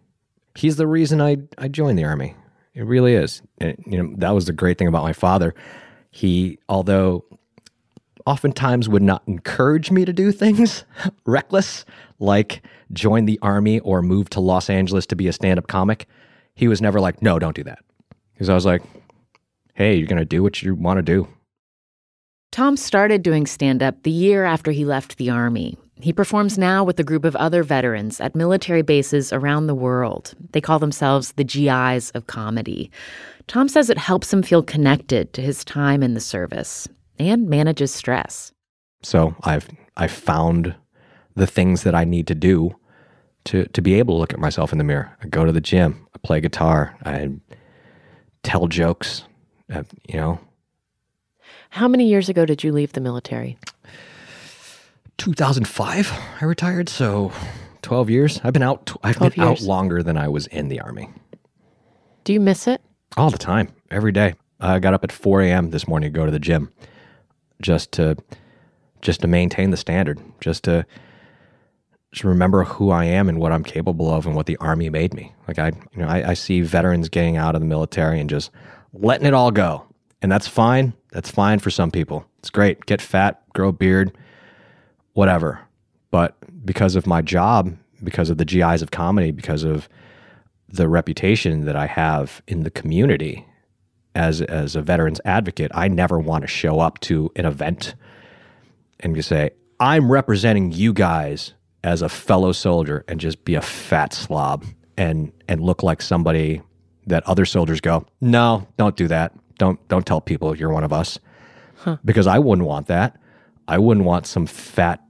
he's 0.54 0.76
the 0.76 0.86
reason 0.86 1.20
I 1.20 1.38
I 1.58 1.68
joined 1.68 1.98
the 1.98 2.04
army. 2.04 2.36
It 2.74 2.84
really 2.84 3.14
is. 3.14 3.42
And, 3.58 3.76
you 3.86 4.02
know, 4.02 4.14
that 4.18 4.30
was 4.30 4.46
the 4.46 4.52
great 4.52 4.78
thing 4.78 4.88
about 4.88 5.04
my 5.04 5.12
father. 5.12 5.54
He, 6.10 6.58
although 6.68 7.24
oftentimes 8.26 8.88
would 8.88 9.02
not 9.02 9.22
encourage 9.26 9.90
me 9.90 10.04
to 10.04 10.12
do 10.12 10.32
things 10.32 10.84
reckless, 11.26 11.84
like 12.18 12.62
join 12.92 13.26
the 13.26 13.38
army 13.42 13.80
or 13.80 14.02
move 14.02 14.30
to 14.30 14.40
Los 14.40 14.70
Angeles 14.70 15.06
to 15.06 15.16
be 15.16 15.28
a 15.28 15.32
stand 15.32 15.58
up 15.58 15.66
comic. 15.68 16.06
He 16.54 16.68
was 16.68 16.80
never 16.80 17.00
like, 17.00 17.22
no, 17.22 17.38
don't 17.38 17.56
do 17.56 17.64
that. 17.64 17.80
Because 18.32 18.48
I 18.48 18.54
was 18.54 18.66
like, 18.66 18.82
hey, 19.74 19.96
you're 19.96 20.06
going 20.06 20.18
to 20.18 20.24
do 20.24 20.42
what 20.42 20.62
you 20.62 20.74
want 20.74 20.98
to 20.98 21.02
do. 21.02 21.28
Thom 22.52 22.76
started 22.76 23.22
doing 23.22 23.46
stand 23.46 23.82
up 23.82 24.02
the 24.04 24.10
year 24.10 24.44
after 24.44 24.70
he 24.70 24.84
left 24.84 25.16
the 25.16 25.30
Army. 25.30 25.76
He 26.00 26.12
performs 26.12 26.58
now 26.58 26.82
with 26.82 26.98
a 26.98 27.04
group 27.04 27.24
of 27.24 27.36
other 27.36 27.62
veterans 27.62 28.20
at 28.20 28.34
military 28.34 28.82
bases 28.82 29.32
around 29.32 29.66
the 29.66 29.74
world. 29.74 30.34
They 30.52 30.60
call 30.60 30.78
themselves 30.78 31.32
the 31.32 31.44
GIs 31.44 32.10
of 32.10 32.26
comedy. 32.26 32.90
Thom 33.46 33.68
says 33.68 33.90
it 33.90 33.98
helps 33.98 34.32
him 34.32 34.42
feel 34.42 34.62
connected 34.62 35.32
to 35.34 35.42
his 35.42 35.64
time 35.64 36.02
in 36.02 36.14
the 36.14 36.20
service 36.20 36.88
and 37.18 37.48
manages 37.48 37.94
stress. 37.94 38.52
So 39.02 39.36
I've 39.44 39.68
I 39.96 40.08
found 40.08 40.74
the 41.36 41.46
things 41.46 41.84
that 41.84 41.94
I 41.94 42.04
need 42.04 42.26
to 42.26 42.34
do 42.34 42.74
to 43.44 43.66
to 43.66 43.82
be 43.82 43.94
able 43.94 44.14
to 44.14 44.18
look 44.18 44.32
at 44.32 44.40
myself 44.40 44.72
in 44.72 44.78
the 44.78 44.84
mirror. 44.84 45.16
I 45.22 45.28
go 45.28 45.44
to 45.44 45.52
the 45.52 45.60
gym, 45.60 46.06
I 46.14 46.18
play 46.18 46.40
guitar, 46.40 46.96
I 47.04 47.30
tell 48.42 48.66
jokes, 48.66 49.24
uh, 49.72 49.84
you 50.08 50.16
know. 50.16 50.40
How 51.70 51.86
many 51.86 52.08
years 52.08 52.28
ago 52.28 52.46
did 52.46 52.64
you 52.64 52.72
leave 52.72 52.92
the 52.92 53.00
military? 53.00 53.58
2005 55.24 56.12
I 56.42 56.44
retired, 56.44 56.90
so 56.90 57.32
12 57.80 58.10
years. 58.10 58.40
I've 58.44 58.52
been 58.52 58.62
out 58.62 58.94
I've 59.02 59.18
been 59.18 59.30
12 59.30 59.48
out 59.48 59.60
longer 59.62 60.02
than 60.02 60.18
I 60.18 60.28
was 60.28 60.46
in 60.48 60.68
the 60.68 60.80
army. 60.80 61.08
Do 62.24 62.34
you 62.34 62.40
miss 62.40 62.66
it? 62.66 62.82
All 63.16 63.30
the 63.30 63.38
time, 63.38 63.68
every 63.90 64.12
day. 64.12 64.34
I 64.60 64.78
got 64.80 64.92
up 64.92 65.02
at 65.02 65.12
4 65.12 65.42
a.m. 65.42 65.70
this 65.70 65.88
morning 65.88 66.12
to 66.12 66.18
go 66.18 66.26
to 66.26 66.30
the 66.30 66.38
gym, 66.38 66.70
just 67.62 67.92
to 67.92 68.16
just 69.00 69.22
to 69.22 69.26
maintain 69.26 69.70
the 69.70 69.76
standard, 69.78 70.20
just 70.40 70.64
to 70.64 70.84
just 72.12 72.24
remember 72.24 72.64
who 72.64 72.90
I 72.90 73.04
am 73.06 73.28
and 73.28 73.38
what 73.40 73.50
I'm 73.50 73.64
capable 73.64 74.10
of 74.10 74.26
and 74.26 74.36
what 74.36 74.46
the 74.46 74.58
army 74.58 74.90
made 74.90 75.14
me. 75.14 75.34
Like 75.48 75.58
I, 75.58 75.68
you 75.68 76.02
know, 76.02 76.06
I, 76.06 76.30
I 76.30 76.34
see 76.34 76.60
veterans 76.60 77.08
getting 77.08 77.38
out 77.38 77.54
of 77.54 77.62
the 77.62 77.66
military 77.66 78.20
and 78.20 78.28
just 78.28 78.50
letting 78.92 79.26
it 79.26 79.32
all 79.32 79.50
go, 79.50 79.86
and 80.20 80.30
that's 80.30 80.48
fine. 80.48 80.92
That's 81.12 81.30
fine 81.30 81.60
for 81.60 81.70
some 81.70 81.90
people. 81.90 82.26
It's 82.40 82.50
great. 82.50 82.84
Get 82.84 83.00
fat, 83.00 83.42
grow 83.54 83.68
a 83.68 83.72
beard, 83.72 84.16
whatever. 85.14 85.60
But 86.10 86.36
because 86.64 86.94
of 86.94 87.06
my 87.06 87.22
job, 87.22 87.76
because 88.02 88.30
of 88.30 88.38
the 88.38 88.44
GIs 88.44 88.82
of 88.82 88.90
comedy, 88.90 89.30
because 89.30 89.64
of 89.64 89.88
the 90.68 90.88
reputation 90.88 91.64
that 91.64 91.76
I 91.76 91.86
have 91.86 92.42
in 92.46 92.62
the 92.62 92.70
community 92.70 93.46
as 94.14 94.42
as 94.42 94.76
a 94.76 94.82
veterans 94.82 95.20
advocate, 95.24 95.70
I 95.74 95.88
never 95.88 96.18
want 96.18 96.42
to 96.42 96.48
show 96.48 96.80
up 96.80 97.00
to 97.00 97.32
an 97.36 97.46
event 97.46 97.94
and 99.00 99.16
just 99.16 99.28
say, 99.28 99.50
I'm 99.80 100.10
representing 100.10 100.72
you 100.72 100.92
guys 100.92 101.54
as 101.82 102.00
a 102.00 102.08
fellow 102.08 102.52
soldier 102.52 103.04
and 103.08 103.20
just 103.20 103.44
be 103.44 103.54
a 103.54 103.60
fat 103.60 104.12
slob 104.12 104.64
and 104.96 105.32
and 105.48 105.60
look 105.60 105.82
like 105.82 106.00
somebody 106.00 106.62
that 107.06 107.26
other 107.26 107.44
soldiers 107.44 107.80
go, 107.80 108.06
No, 108.20 108.66
don't 108.76 108.96
do 108.96 109.08
that. 109.08 109.32
Don't 109.58 109.86
don't 109.88 110.06
tell 110.06 110.20
people 110.20 110.56
you're 110.56 110.72
one 110.72 110.84
of 110.84 110.92
us. 110.92 111.18
Because 112.04 112.26
I 112.26 112.38
wouldn't 112.38 112.66
want 112.66 112.86
that. 112.86 113.18
I 113.68 113.78
wouldn't 113.78 114.06
want 114.06 114.26
some 114.26 114.46
fat 114.46 115.03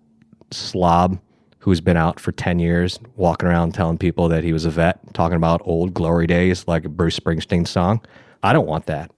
slob 0.56 1.18
who's 1.58 1.80
been 1.80 1.96
out 1.96 2.20
for 2.20 2.30
10 2.30 2.58
years 2.58 2.98
walking 3.16 3.48
around 3.48 3.72
telling 3.72 3.96
people 3.96 4.28
that 4.28 4.44
he 4.44 4.52
was 4.52 4.66
a 4.66 4.70
vet, 4.70 4.98
talking 5.14 5.36
about 5.36 5.62
old 5.64 5.94
glory 5.94 6.26
days 6.26 6.68
like 6.68 6.84
a 6.84 6.90
Bruce 6.90 7.18
Springsteen 7.18 7.66
song. 7.66 8.02
I 8.42 8.52
don't 8.52 8.66
want 8.66 8.84
that. 8.86 9.10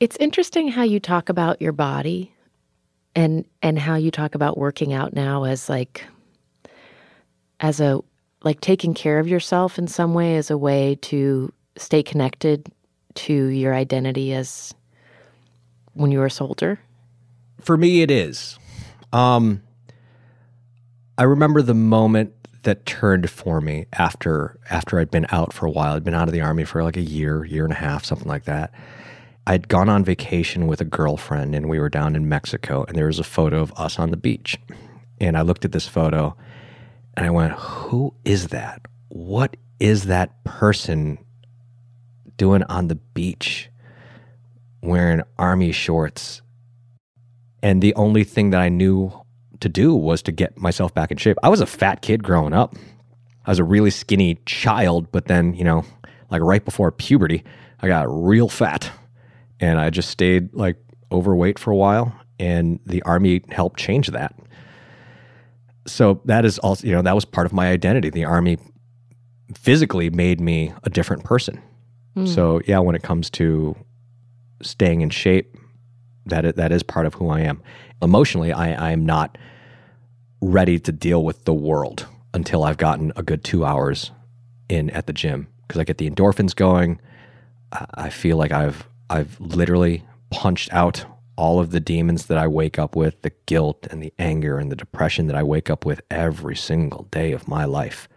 It's 0.00 0.16
interesting 0.16 0.66
how 0.68 0.82
you 0.82 0.98
talk 0.98 1.28
about 1.28 1.62
your 1.62 1.72
body 1.72 2.32
and 3.14 3.44
and 3.62 3.78
how 3.78 3.94
you 3.94 4.10
talk 4.10 4.34
about 4.34 4.58
working 4.58 4.92
out 4.92 5.14
now 5.14 5.44
as 5.44 5.68
like 5.68 6.04
as 7.60 7.80
a 7.80 8.00
like 8.42 8.60
taking 8.60 8.92
care 8.92 9.18
of 9.20 9.28
yourself 9.28 9.78
in 9.78 9.86
some 9.86 10.14
way 10.14 10.36
as 10.36 10.50
a 10.50 10.58
way 10.58 10.96
to 11.02 11.52
stay 11.76 12.02
connected 12.02 12.70
to 13.14 13.32
your 13.32 13.72
identity 13.72 14.32
as 14.32 14.74
when 15.94 16.10
you 16.10 16.18
were 16.18 16.26
a 16.26 16.30
soldier. 16.30 16.78
For 17.60 17.76
me, 17.76 18.02
it 18.02 18.10
is. 18.10 18.58
Um, 19.12 19.62
I 21.18 21.22
remember 21.22 21.62
the 21.62 21.74
moment 21.74 22.32
that 22.64 22.84
turned 22.84 23.30
for 23.30 23.60
me 23.60 23.86
after 23.94 24.58
after 24.68 24.98
I'd 24.98 25.10
been 25.10 25.26
out 25.30 25.52
for 25.52 25.66
a 25.66 25.70
while. 25.70 25.94
I'd 25.94 26.04
been 26.04 26.14
out 26.14 26.28
of 26.28 26.34
the 26.34 26.42
army 26.42 26.64
for 26.64 26.82
like 26.82 26.96
a 26.96 27.02
year, 27.02 27.44
year 27.44 27.64
and 27.64 27.72
a 27.72 27.76
half, 27.76 28.04
something 28.04 28.28
like 28.28 28.44
that. 28.44 28.72
I'd 29.46 29.68
gone 29.68 29.88
on 29.88 30.04
vacation 30.04 30.66
with 30.66 30.80
a 30.80 30.84
girlfriend, 30.84 31.54
and 31.54 31.68
we 31.68 31.78
were 31.78 31.88
down 31.88 32.16
in 32.16 32.28
Mexico, 32.28 32.84
and 32.86 32.98
there 32.98 33.06
was 33.06 33.20
a 33.20 33.24
photo 33.24 33.60
of 33.60 33.72
us 33.76 33.98
on 33.98 34.10
the 34.10 34.16
beach. 34.16 34.58
And 35.20 35.38
I 35.38 35.42
looked 35.42 35.64
at 35.64 35.72
this 35.72 35.86
photo, 35.86 36.36
and 37.16 37.24
I 37.24 37.30
went, 37.30 37.52
"Who 37.52 38.12
is 38.24 38.48
that? 38.48 38.82
What 39.08 39.56
is 39.80 40.04
that 40.04 40.44
person 40.44 41.18
doing 42.36 42.64
on 42.64 42.88
the 42.88 42.96
beach, 42.96 43.70
wearing 44.82 45.22
army 45.38 45.72
shorts?" 45.72 46.42
And 47.62 47.80
the 47.80 47.94
only 47.94 48.24
thing 48.24 48.50
that 48.50 48.60
I 48.60 48.68
knew 48.68 49.12
to 49.60 49.68
do 49.68 49.94
was 49.94 50.22
to 50.22 50.32
get 50.32 50.58
myself 50.58 50.94
back 50.94 51.10
in 51.10 51.16
shape. 51.16 51.36
I 51.42 51.48
was 51.48 51.60
a 51.60 51.66
fat 51.66 52.02
kid 52.02 52.22
growing 52.22 52.52
up. 52.52 52.76
I 53.44 53.50
was 53.50 53.58
a 53.58 53.64
really 53.64 53.90
skinny 53.90 54.38
child, 54.46 55.10
but 55.12 55.26
then, 55.26 55.54
you 55.54 55.64
know, 55.64 55.84
like 56.30 56.42
right 56.42 56.64
before 56.64 56.90
puberty, 56.90 57.44
I 57.80 57.88
got 57.88 58.06
real 58.08 58.48
fat 58.48 58.90
and 59.60 59.78
I 59.78 59.90
just 59.90 60.10
stayed 60.10 60.52
like 60.54 60.76
overweight 61.12 61.58
for 61.58 61.70
a 61.70 61.76
while 61.76 62.12
and 62.38 62.80
the 62.86 63.02
army 63.02 63.42
helped 63.50 63.78
change 63.78 64.08
that. 64.08 64.34
So 65.86 66.20
that 66.24 66.44
is 66.44 66.58
also, 66.58 66.86
you 66.86 66.92
know, 66.92 67.02
that 67.02 67.14
was 67.14 67.24
part 67.24 67.46
of 67.46 67.52
my 67.52 67.68
identity. 67.68 68.10
The 68.10 68.24
army 68.24 68.58
physically 69.54 70.10
made 70.10 70.40
me 70.40 70.72
a 70.82 70.90
different 70.90 71.24
person. 71.24 71.62
Hmm. 72.14 72.26
So, 72.26 72.60
yeah, 72.66 72.80
when 72.80 72.96
it 72.96 73.02
comes 73.02 73.30
to 73.30 73.76
staying 74.62 75.02
in 75.02 75.10
shape, 75.10 75.56
that 76.26 76.44
is, 76.44 76.54
that 76.54 76.72
is 76.72 76.82
part 76.82 77.06
of 77.06 77.14
who 77.14 77.28
I 77.28 77.40
am. 77.40 77.62
Emotionally, 78.02 78.52
I, 78.52 78.88
I 78.88 78.90
am 78.92 79.06
not 79.06 79.38
ready 80.40 80.78
to 80.78 80.92
deal 80.92 81.24
with 81.24 81.44
the 81.44 81.54
world 81.54 82.06
until 82.34 82.64
I've 82.64 82.76
gotten 82.76 83.12
a 83.16 83.22
good 83.22 83.42
two 83.42 83.64
hours 83.64 84.10
in 84.68 84.90
at 84.90 85.06
the 85.06 85.12
gym 85.12 85.48
because 85.66 85.80
I 85.80 85.84
get 85.84 85.98
the 85.98 86.10
endorphins 86.10 86.54
going. 86.54 87.00
I 87.72 88.10
feel 88.10 88.36
like 88.36 88.52
I've 88.52 88.86
I've 89.10 89.38
literally 89.40 90.04
punched 90.30 90.72
out 90.72 91.04
all 91.36 91.60
of 91.60 91.70
the 91.70 91.80
demons 91.80 92.26
that 92.26 92.38
I 92.38 92.46
wake 92.46 92.78
up 92.78 92.96
with, 92.96 93.20
the 93.22 93.32
guilt 93.46 93.86
and 93.90 94.02
the 94.02 94.12
anger 94.18 94.58
and 94.58 94.72
the 94.72 94.76
depression 94.76 95.26
that 95.26 95.36
I 95.36 95.42
wake 95.42 95.68
up 95.68 95.84
with 95.84 96.00
every 96.10 96.56
single 96.56 97.04
day 97.10 97.32
of 97.32 97.46
my 97.46 97.64
life. 97.64 98.08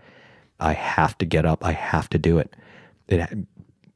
I 0.60 0.74
have 0.74 1.18
to 1.20 1.26
get 1.26 1.46
up. 1.46 1.64
I 1.66 1.74
have 1.74 2.10
to 2.10 2.18
do 2.18 2.38
it. 2.40 2.56
it 3.08 3.30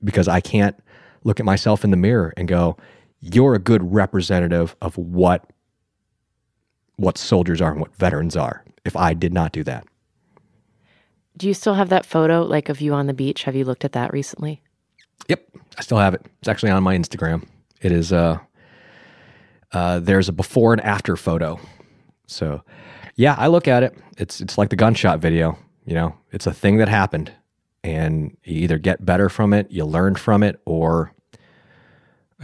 because 0.04 0.28
I 0.28 0.41
can't 0.41 0.76
look 1.23 1.39
at 1.39 1.45
myself 1.45 1.84
in 1.84 1.91
the 1.91 1.97
mirror 1.97 2.34
and 2.36 2.47
go, 2.47 2.78
"You're 3.23 3.55
a 3.55 3.59
good 3.59 3.93
representative 3.93 4.75
of 4.81 4.97
what 4.97 5.49
what 6.97 7.17
soldiers 7.17 7.62
are 7.62 7.71
and 7.71 7.81
what 7.81 7.95
veterans 7.95 8.36
are." 8.38 8.63
If 8.86 8.95
I 8.97 9.13
did 9.13 9.33
not 9.33 9.51
do 9.53 9.63
that, 9.65 9.86
Do 11.38 11.47
you 11.47 11.53
still 11.55 11.75
have 11.75 11.89
that 11.89 12.05
photo 12.05 12.43
like 12.43 12.69
of 12.69 12.81
you 12.81 12.93
on 12.93 13.07
the 13.07 13.13
beach? 13.13 13.43
Have 13.43 13.55
you 13.55 13.65
looked 13.65 13.86
at 13.86 13.93
that 13.93 14.13
recently? 14.13 14.62
Yep, 15.29 15.43
I 15.77 15.81
still 15.81 15.97
have 15.99 16.13
it. 16.13 16.25
It's 16.39 16.47
actually 16.49 16.71
on 16.71 16.83
my 16.83 16.97
Instagram. 16.97 17.47
It 17.81 17.91
is 17.91 18.13
uh 18.13 18.39
uh 19.71 19.99
there's 19.99 20.29
a 20.29 20.33
before 20.33 20.73
and 20.73 20.81
after 20.81 21.15
photo. 21.17 21.59
So, 22.27 22.63
yeah, 23.15 23.36
I 23.38 23.47
look 23.47 23.67
at 23.67 23.83
it. 23.83 23.97
It's 24.17 24.41
it's 24.41 24.57
like 24.57 24.69
the 24.69 24.75
gunshot 24.75 25.19
video, 25.19 25.57
you 25.86 25.95
know. 25.95 26.15
It's 26.31 26.47
a 26.47 26.53
thing 26.53 26.77
that 26.77 26.89
happened 26.89 27.31
and 27.83 28.38
you 28.43 28.62
either 28.63 28.77
get 28.79 29.05
better 29.05 29.29
from 29.29 29.53
it, 29.53 29.71
you 29.71 29.86
learn 29.86 30.15
from 30.15 30.43
it 30.43 30.62
or 30.65 31.13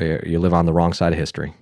you 0.01 0.21
you 0.25 0.39
live 0.39 0.53
on 0.53 0.65
the 0.65 0.73
wrong 0.73 0.93
side 0.93 1.13
of 1.13 1.19
history. 1.19 1.53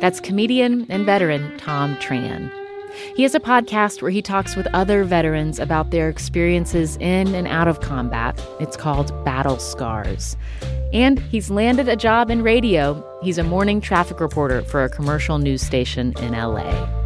That's 0.00 0.20
comedian 0.20 0.86
and 0.88 1.04
veteran 1.04 1.56
Thom 1.58 1.96
Tran. 1.96 2.52
He 3.16 3.22
has 3.22 3.34
a 3.34 3.40
podcast 3.40 4.02
where 4.02 4.10
he 4.10 4.22
talks 4.22 4.56
with 4.56 4.66
other 4.72 5.04
veterans 5.04 5.58
about 5.58 5.90
their 5.90 6.08
experiences 6.08 6.96
in 6.98 7.34
and 7.34 7.46
out 7.48 7.68
of 7.68 7.80
combat. 7.80 8.40
It's 8.60 8.76
called 8.76 9.12
Battle 9.24 9.58
Scars. 9.58 10.36
And 10.92 11.18
he's 11.18 11.50
landed 11.50 11.88
a 11.88 11.96
job 11.96 12.30
in 12.30 12.42
radio. 12.42 13.04
He's 13.22 13.38
a 13.38 13.42
morning 13.42 13.80
traffic 13.80 14.20
reporter 14.20 14.62
for 14.62 14.84
a 14.84 14.88
commercial 14.88 15.38
news 15.38 15.62
station 15.62 16.14
in 16.20 16.32
LA. 16.32 17.05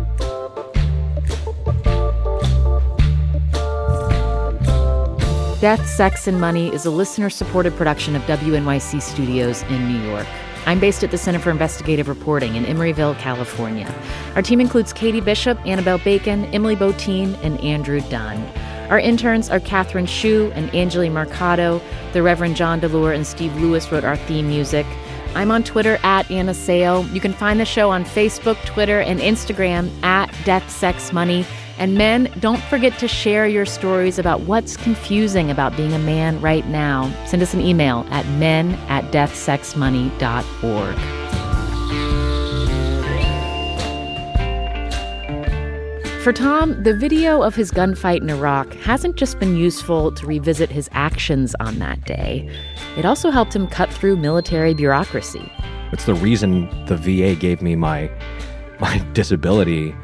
Death, 5.61 5.87
Sex, 5.87 6.27
and 6.27 6.40
Money 6.40 6.73
is 6.73 6.87
a 6.87 6.90
listener 6.90 7.29
supported 7.29 7.77
production 7.77 8.16
of 8.16 8.23
WNYC 8.23 9.03
Studios 9.03 9.62
in 9.64 9.88
New 9.92 10.09
York. 10.09 10.27
I'm 10.64 10.81
based 10.81 11.05
at 11.05 11.11
the 11.11 11.18
Center 11.18 11.38
for 11.38 11.51
Investigative 11.51 12.09
Reporting 12.09 12.57
in 12.57 12.64
Emeryville, 12.64 13.18
California. 13.18 13.94
Our 14.35 14.40
team 14.40 14.59
includes 14.59 14.94
Katie 14.94 15.20
Bishop, 15.20 15.59
Annabelle 15.66 15.99
Bacon, 15.99 16.46
Emily 16.46 16.77
Botein, 16.77 17.38
and 17.42 17.61
Andrew 17.61 18.01
Dunn. 18.09 18.42
Our 18.88 18.99
interns 18.99 19.51
are 19.51 19.61
Catherine 19.61 20.07
Shu 20.07 20.51
and 20.55 20.75
Angeli 20.75 21.11
Mercado. 21.11 21.83
The 22.14 22.23
Reverend 22.23 22.57
John 22.57 22.81
DeLore 22.81 23.14
and 23.14 23.27
Steve 23.27 23.55
Lewis 23.61 23.92
wrote 23.92 24.05
our 24.05 24.16
theme 24.16 24.49
music. 24.49 24.87
I'm 25.35 25.51
on 25.51 25.62
Twitter 25.62 25.99
at 26.03 26.31
Anna 26.31 26.55
Sale. 26.55 27.07
You 27.09 27.20
can 27.20 27.35
find 27.35 27.61
the 27.61 27.66
show 27.66 27.90
on 27.90 28.07
Facebook, 28.07 28.57
Twitter, 28.64 29.01
and 29.01 29.20
Instagram 29.20 29.90
at 30.03 30.35
Death, 30.46 30.70
Sex, 30.70 31.12
Money. 31.12 31.44
And 31.80 31.94
men, 31.94 32.30
don't 32.40 32.62
forget 32.64 32.98
to 32.98 33.08
share 33.08 33.48
your 33.48 33.64
stories 33.64 34.18
about 34.18 34.42
what's 34.42 34.76
confusing 34.76 35.50
about 35.50 35.74
being 35.78 35.94
a 35.94 35.98
man 35.98 36.38
right 36.42 36.66
now. 36.66 37.10
Send 37.24 37.42
us 37.42 37.54
an 37.54 37.62
email 37.62 38.06
at 38.10 38.26
men 38.38 38.74
at 38.90 39.10
deathsexmoney.org. 39.10 40.96
For 46.22 46.34
Thom, 46.34 46.82
the 46.82 46.92
video 46.92 47.40
of 47.40 47.54
his 47.54 47.70
gunfight 47.70 48.20
in 48.20 48.28
Iraq 48.28 48.74
hasn't 48.74 49.16
just 49.16 49.40
been 49.40 49.56
useful 49.56 50.12
to 50.12 50.26
revisit 50.26 50.68
his 50.68 50.90
actions 50.92 51.54
on 51.60 51.78
that 51.78 52.04
day, 52.04 52.46
it 52.98 53.06
also 53.06 53.30
helped 53.30 53.56
him 53.56 53.66
cut 53.66 53.90
through 53.90 54.18
military 54.18 54.74
bureaucracy. 54.74 55.50
It's 55.92 56.04
the 56.04 56.12
reason 56.12 56.68
the 56.84 56.98
VA 56.98 57.34
gave 57.34 57.62
me 57.62 57.74
my 57.74 58.10
my 58.80 58.98
disability 59.14 59.94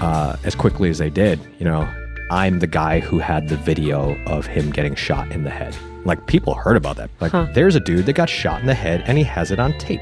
uh, 0.00 0.36
as 0.44 0.54
quickly 0.54 0.90
as 0.90 0.98
they 0.98 1.10
did. 1.10 1.40
You 1.58 1.64
know, 1.66 1.88
I'm 2.30 2.58
the 2.58 2.66
guy 2.66 3.00
who 3.00 3.18
had 3.18 3.48
the 3.48 3.56
video 3.56 4.16
of 4.26 4.46
him 4.46 4.70
getting 4.70 4.94
shot 4.94 5.30
in 5.32 5.44
the 5.44 5.50
head. 5.50 5.76
Like 6.04 6.26
people 6.26 6.54
heard 6.54 6.76
about 6.76 6.96
that. 6.96 7.10
Like 7.20 7.32
Huh. 7.32 7.46
there's 7.54 7.74
a 7.74 7.80
dude 7.80 8.06
that 8.06 8.12
got 8.14 8.28
shot 8.28 8.60
in 8.60 8.66
the 8.66 8.74
head 8.74 9.02
and 9.06 9.18
he 9.18 9.24
has 9.24 9.50
it 9.50 9.58
on 9.58 9.76
tape. 9.78 10.00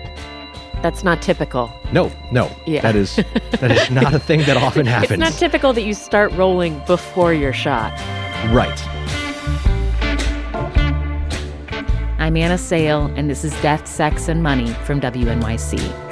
That's 0.83 1.03
not 1.03 1.23
typical. 1.23 1.73
No, 1.93 2.13
no, 2.31 2.51
Yeah. 2.67 2.83
that 2.83 2.95
is 2.97 3.17
that 3.61 3.71
is 3.73 3.91
not 3.91 4.13
a 4.15 4.19
thing 4.19 4.41
that 4.45 4.57
often 4.57 4.85
happens. 4.97 5.13
It's 5.13 5.19
not 5.21 5.33
typical 5.33 5.73
that 5.73 5.83
you 5.83 5.95
start 5.95 6.31
rolling 6.33 6.81
before 6.87 7.33
you're 7.33 7.53
shot. 7.55 7.93
right. 8.53 8.79
I'm 12.19 12.37
Anna 12.37 12.59
Sale, 12.59 13.07
and 13.17 13.31
this 13.31 13.45
is 13.45 13.53
Death, 13.63 13.87
Sex, 13.87 14.29
and 14.29 14.43
Money 14.43 14.69
from 14.85 15.01
WNYC. 15.01 16.06